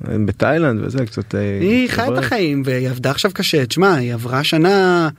[0.01, 1.35] בתאילנד וזה קצת.
[1.35, 2.17] אה, היא חיה את.
[2.17, 5.09] החיים והיא עבדה עכשיו קשה תשמע היא עברה שנה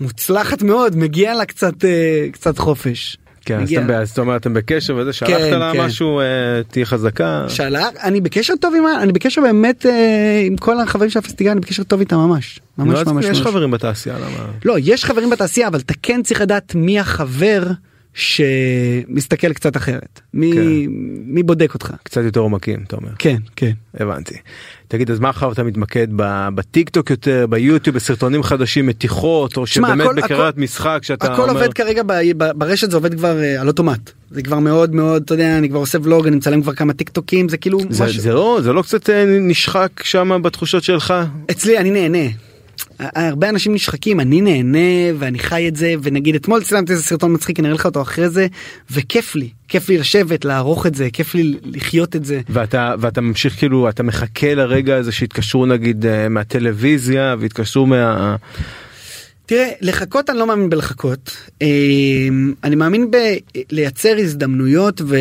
[0.00, 3.16] מוצלחת מאוד, מגיע לה קצת, אה, קצת חופש.
[3.44, 3.80] כן, אז מגיע.
[3.80, 5.80] אתם, אז אתה אומר אתם בקשר וזה, שלחת כן, לה כן.
[5.80, 6.24] משהו, אה,
[6.70, 7.44] תהיי חזקה.
[7.48, 11.60] שאלה, אני בקשר טוב עם, אני בקשר באמת אה, עם כל החברים של הפסטיגל, אני
[11.60, 12.60] בקשר טוב איתם ממש.
[12.78, 13.46] ממש אז ממש יש ממש.
[13.46, 14.46] חברים בתעשייה, למה?
[14.64, 17.62] לא, יש חברים בתעשייה, אבל אתה כן צריך לדעת מי החבר
[18.14, 20.20] שמסתכל קצת אחרת.
[20.34, 20.66] מי, כן.
[21.26, 21.90] מי בודק אותך.
[22.02, 23.08] קצת יותר עומקים, אתה אומר.
[23.18, 23.70] כן, כן.
[23.94, 24.34] הבנתי.
[24.88, 26.08] תגיד, אז מה עכשיו אתה מתמקד
[26.54, 31.42] בטיק טוק יותר, ביוטיוב, בסרטונים חדשים, מתיחות, או תשמע, שבאמת הכל- הכל- משחק שאתה הכל
[31.42, 31.52] אומר...
[31.52, 34.10] עובד כרגע ב, ב, ברשת זה עובד כבר אה, על אוטומט.
[34.30, 37.08] זה כבר מאוד מאוד, אתה יודע, אני כבר עושה ולוג, אני מצלם כבר כמה טיק
[37.08, 38.20] טוקים, זה כאילו זה, משהו.
[38.22, 41.14] זה לא זה לא קצת אה, נשחק שם בתחושות שלך?
[41.50, 42.28] אצלי אני נהנה.
[43.14, 47.60] הרבה אנשים נשחקים אני נהנה ואני חי את זה ונגיד אתמול צילמתי איזה סרטון מצחיק
[47.60, 48.46] אני אראה לך אותו אחרי זה
[48.90, 52.40] וכיף לי כיף לי לשבת לערוך את זה כיף לי לחיות את זה.
[52.48, 58.36] ואתה ואתה ממשיך כאילו אתה מחכה לרגע הזה שהתקשרו נגיד אה, מהטלוויזיה והתקשרו מה...
[59.50, 61.66] תראה לחכות אני לא מאמין בלחכות אה,
[62.64, 65.16] אני מאמין בלייצר הזדמנויות ו,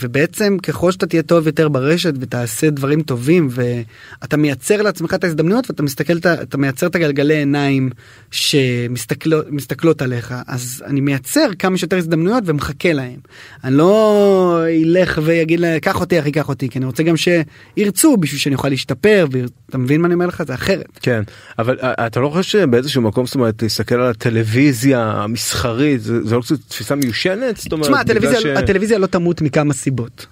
[0.00, 5.70] ובעצם ככל שאתה תהיה טוב יותר ברשת ותעשה דברים טובים ואתה מייצר לעצמך את ההזדמנויות
[5.70, 7.90] ואתה מסתכל אתה מייצר את הגלגלי עיניים
[8.30, 13.18] שמסתכלות מסתכלות עליך אז אני מייצר כמה שיותר הזדמנויות ומחכה להם.
[13.64, 18.16] אני לא אלך ויגיד להם קח אותי אחי קח אותי כי אני רוצה גם שירצו
[18.16, 20.98] בשביל שאני אוכל להשתפר ואתה מבין מה אני אומר לך זה אחרת.
[21.02, 21.22] כן
[21.58, 26.36] אבל אה, אתה לא חושב שבאיזשהו מקום זאת אומרת להסתכל על הטלוויזיה המסחרית זה, זה
[26.36, 27.56] לא קצת תפיסה מיושנת?
[27.56, 30.26] זאת אומרת, תשמע, הטלוויזיה, ש- הטלוויזיה לא תמות מכמה סיבות.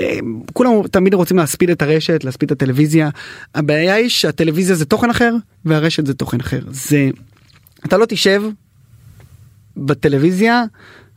[0.00, 0.18] אה,
[0.52, 3.08] כולם תמיד רוצים להספיד את הרשת, להספיד את הטלוויזיה.
[3.54, 6.60] הבעיה היא שהטלוויזיה זה תוכן אחר והרשת זה תוכן אחר.
[6.70, 7.10] זה...
[7.86, 8.42] אתה לא תשב
[9.76, 10.62] בטלוויזיה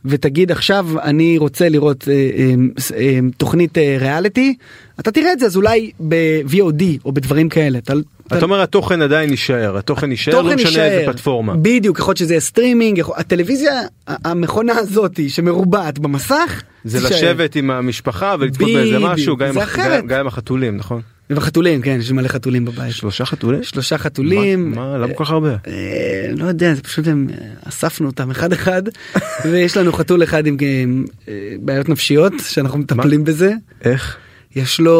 [0.08, 2.54] ותגיד עכשיו אני רוצה לראות אה, אה,
[2.96, 4.54] אה, תוכנית אה, ריאליטי,
[5.00, 7.78] אתה תראה את זה אז אולי ב-VOD או בדברים כאלה.
[7.78, 7.92] אתה,
[8.26, 10.84] אתה אומר התוכן עדיין יישאר התוכן יישאר לא משנה.
[10.84, 11.54] איזה פלטפורמה.
[11.56, 13.14] בדיוק, יכול להיות שזה יהיה סטרימינג, יכול...
[13.18, 13.72] הטלוויזיה,
[14.06, 17.16] המכונה הזאתי שמרובעת במסך, זה תישאר.
[17.16, 19.54] לשבת עם המשפחה ולצפות באיזה משהו גם עם.
[19.76, 21.00] גם- גם עם החתולים נכון?
[21.30, 22.92] וחתולים, כן, יש מלא חתולים בבית.
[22.92, 23.62] שלושה חתולים?
[23.62, 24.70] שלושה חתולים.
[24.70, 25.56] מה מה, למה כל כך הרבה?
[25.66, 28.82] אה, לא יודע, זה פשוט הם, אה, אספנו אותם אחד אחד,
[29.44, 30.56] ויש לנו חתול אחד עם
[31.28, 33.52] אה, בעיות נפשיות, שאנחנו מטפלים בזה.
[33.84, 34.16] איך?
[34.56, 34.98] יש לו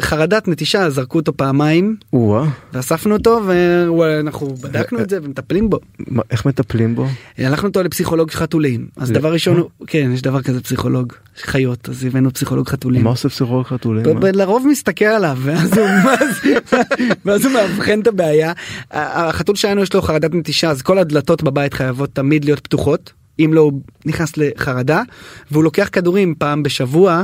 [0.00, 2.48] חרדת נטישה, זרקו אותו פעמיים, או-אה.
[2.72, 5.78] ואספנו אותו, ואנחנו בדקנו את זה ומטפלים בו.
[5.98, 7.06] מה- איך מטפלים בו?
[7.38, 11.12] הלכנו אותו לפסיכולוג חתולים אז ל- דבר ראשון כן יש דבר כזה פסיכולוג
[11.42, 13.04] חיות אז הבאנו פסיכולוג חתולים.
[13.04, 14.02] מה עושה פסיכולוג חתולים?
[14.04, 15.86] ב- ב- לרוב מסתכל עליו ואז הוא
[17.24, 18.52] ואז- הוא מאבחן את הבעיה.
[18.90, 23.50] החתול שלנו יש לו חרדת נטישה אז כל הדלתות בבית חייבות תמיד להיות פתוחות אם
[23.54, 23.72] לא הוא
[24.06, 25.02] נכנס לחרדה
[25.50, 27.22] והוא לוקח כדורים פעם בשבוע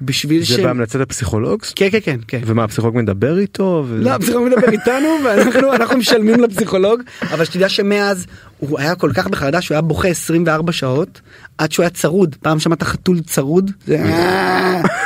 [0.00, 0.52] בשביל ש...
[0.52, 1.62] זה בהמלצת הפסיכולוג?
[1.76, 2.40] כן כן כן כן.
[2.46, 3.84] ומה הפסיכולוג מדבר איתו?
[3.88, 8.26] ו- לא, הפסיכולוג מדבר איתנו ואנחנו אנחנו משלמים לפסיכולוג אבל שתדע שמאז
[8.58, 11.20] הוא היה כל כך בחרדה שהוא היה בוכה 24 שעות
[11.58, 13.98] עד שהוא היה צרוד פעם שמעת חתול צרוד זה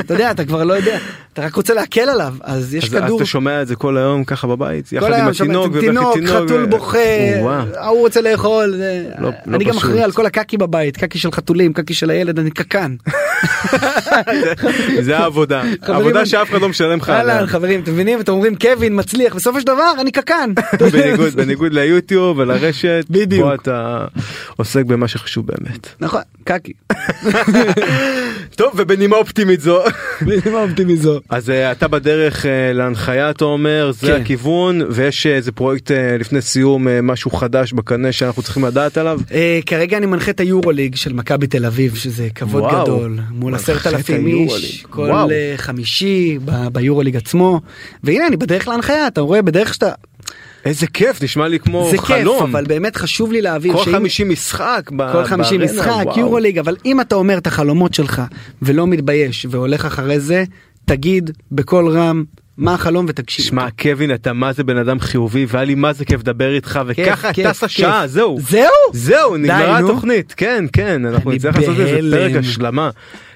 [0.00, 0.98] אתה יודע אתה כבר לא יודע
[1.32, 3.16] אתה רק רוצה להקל עליו אז יש אז אז כדור.
[3.18, 4.92] אתה שומע את זה כל היום ככה בבית?
[4.92, 5.76] יחד עם התינוק?
[5.80, 6.98] תינוק, חתול בוכה.
[7.76, 8.74] ההוא רוצה לאכול,
[9.18, 9.76] לא- לא אני גם.
[9.76, 12.94] אחראי על כל הקקי בבית, קקי של חתולים, קקי של הילד, אני קקן.
[15.00, 15.62] זה העבודה.
[15.62, 17.10] אני- שאף אחד לא משלם לך.
[17.10, 18.20] אהלן חברים, אתם מבינים?
[18.20, 20.50] אתם אומרים קווין מצליח, בסופו של דבר אני קקן.
[20.92, 23.48] בניגוד בניגוד ליוטיוב ולרשת בדיוק.
[23.48, 24.04] פה אתה
[24.56, 25.88] עוסק במה שחשוב באמת.
[26.00, 26.72] נכון, קקי.
[28.56, 29.78] טוב ובנימה אופטימית זו
[30.52, 31.20] מה אופטימי זו?
[31.28, 34.20] אז אה, אתה בדרך אה, להנחיה אתה אומר זה כן.
[34.20, 39.20] הכיוון ויש איזה פרויקט אה, לפני סיום אה, משהו חדש בקנה שאנחנו צריכים לדעת עליו.
[39.32, 42.64] אה, כרגע אני מנחה את היורוליג של מכבי תל אביב שזה כבוד.
[42.72, 44.26] גדול מול עשרת אלפים.
[44.26, 45.10] איש כל.
[45.10, 46.38] אה, חמישי
[46.72, 47.60] ביורוליג עצמו
[48.04, 49.92] והנה אני בדרך להנחיה אתה רואה בדרך שאתה
[50.66, 52.42] איזה כיף נשמע לי כמו זה כיף חלום.
[52.42, 56.18] אבל באמת חשוב לי להעביר כל שאם- חמישי משחק ב- כל חמישי בארנה, משחק וואו.
[56.20, 58.22] יורוליג אבל אם אתה אומר את החלומות שלך
[58.62, 60.44] ולא מתבייש והולך אחרי זה
[60.84, 62.24] תגיד בקול רם
[62.58, 63.44] מה החלום ותקשיב.
[63.44, 63.66] שמע.
[63.82, 67.32] קווין אתה מה זה בן אדם חיובי והיה לי מה זה כיף לדבר איתך וככה
[67.32, 67.76] כיף, טסה כיף.
[67.76, 68.62] שעה זהו זהו?
[68.92, 69.78] זהו נגמרה.
[69.78, 72.16] התוכנית כן כן אנחנו נצטרך לעשות איזה.
[72.16, 72.90] פרק השלמה.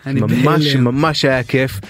[0.06, 0.76] ממש.
[0.76, 1.80] ממש היה כיף.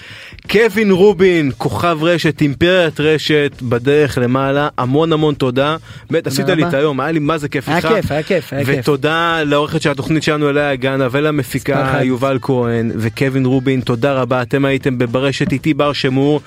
[0.49, 5.77] קווין רובין כוכב רשת אימפריית רשת בדרך למעלה המון המון תודה.
[6.09, 6.63] באמת עשית לי.
[6.63, 7.87] את היום היה לי מה זה כיף היה איתך.
[7.87, 8.79] כיף, היה כיף, היה כיף.
[8.79, 11.99] ותודה לעורכת של התוכנית שלנו אליה הגנה מספר ולמפיקה.
[12.03, 16.41] יובל כהן וקווין רובין תודה רבה אתם הייתם בברשת איתי בר שמור.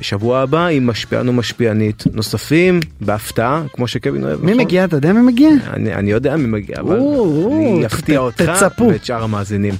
[0.00, 4.44] בשבוע הבא עם משפיען ומשפיענית נוספים בהפתעה כמו שקווין אוהב.
[4.44, 4.64] מי נכון?
[4.64, 5.50] מגיע אתה יודע מי מגיע?
[5.72, 6.98] אני, יודע מי מגיע אבל
[7.52, 8.52] אני אפתיע אותך.
[8.90, 9.74] ואת שאר המאזינים.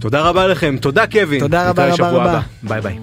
[0.00, 1.40] תודה רבה לכם, תודה קווין.
[1.40, 2.40] תודה רבה רבה רבה.
[2.62, 2.98] ביי ביי.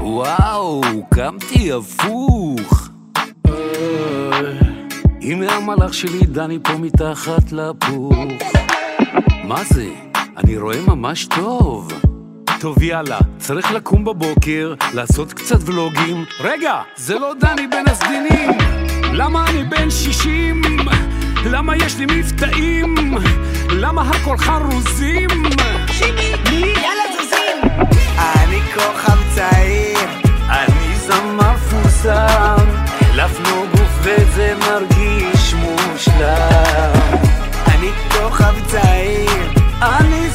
[0.00, 0.80] וואו,
[1.14, 2.88] קמתי הפוך.
[3.48, 3.52] אה,
[5.22, 8.14] הנה המלאך שלי, דני פה מתחת לפוך.
[9.44, 9.88] מה זה?
[10.36, 12.05] אני רואה ממש טוב.
[12.60, 16.24] טוב יאללה, צריך לקום בבוקר, לעשות קצת ולוגים.
[16.40, 18.50] רגע, זה לא דני בן הסדינים.
[19.12, 20.62] למה אני בן שישים?
[21.44, 22.94] למה יש לי מבטאים?
[23.70, 25.28] למה הכל חרוזים?
[25.86, 26.56] שימי, מי?
[26.56, 27.86] יאללה זוזים!
[28.18, 29.98] אני כוכב צעיר,
[30.48, 32.66] אני זמר מפורסם,
[33.00, 36.92] החלפנו גוף וזה מרגיש מושלם.
[37.66, 39.52] אני כוכב צעיר,
[39.82, 40.25] אני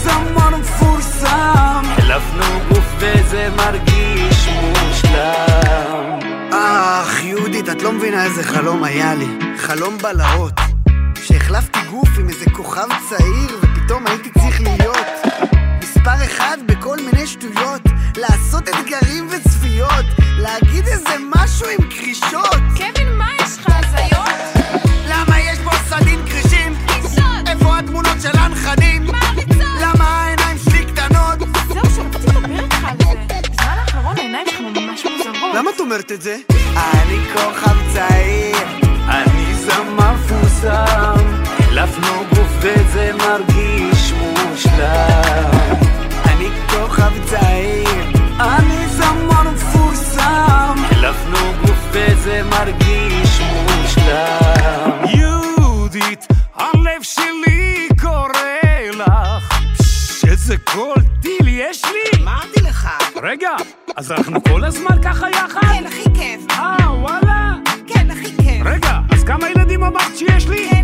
[2.31, 6.19] החלפנו גוף וזה מרגיש מושלם.
[6.51, 9.27] אך יהודית, את לא מבינה איזה חלום היה לי.
[9.57, 10.53] חלום בלהות.
[11.23, 15.07] שהחלפתי גוף עם איזה כוכב צעיר, ופתאום הייתי צריך להיות
[15.83, 17.81] מספר אחד בכל מיני שטויות,
[18.17, 20.05] לעשות אתגרים וצפיות,
[20.37, 22.61] להגיד איזה משהו עם קרישות.
[22.77, 24.65] קווין, מה יש לך הזיות?
[25.07, 26.75] למה יש פה סדין קרישים?
[27.47, 29.01] איפה התמונות של הנכדים?
[29.05, 29.20] מעריצות!
[35.61, 36.37] למה את אומרת את זה?
[36.75, 38.57] אני כוכב צעיר,
[39.09, 41.25] אני זמר מפורסם,
[41.59, 45.51] החלפנו גוף וזה מרגיש מושלם.
[46.25, 54.91] אני כוכב צעיר, אני זמר מפורסם, החלפנו גוף וזה מרגיש מושלם.
[55.19, 59.59] יהודית, הלב שלי קורא לך,
[60.27, 62.23] איזה קול טיל יש לי!
[62.23, 62.87] אמרתי לך.
[63.23, 63.49] רגע,
[63.95, 65.61] אז אנחנו כל הזמן ככה יחד?
[65.61, 66.41] כן, הכי כיף.
[66.51, 67.53] אה, וואלה?
[67.87, 68.61] כן, הכי כיף.
[68.65, 70.69] רגע, אז כמה ילדים אמרת שיש לי?
[70.71, 70.80] כן,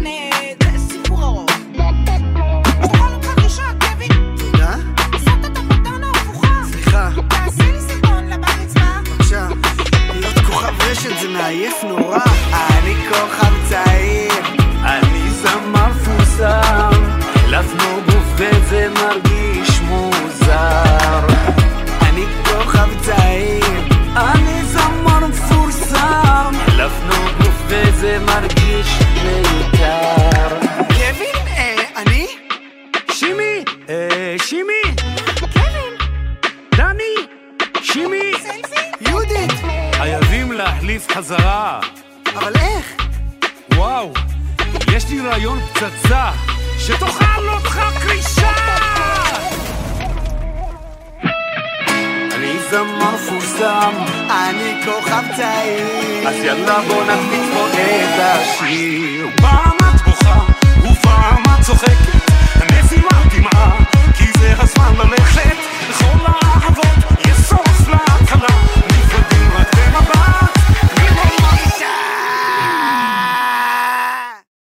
[56.28, 59.28] אז יאללה בוא נקפיץ פה את השיר.
[59.42, 60.40] פעם את בוכה
[60.84, 62.17] ופעם את צוחקת.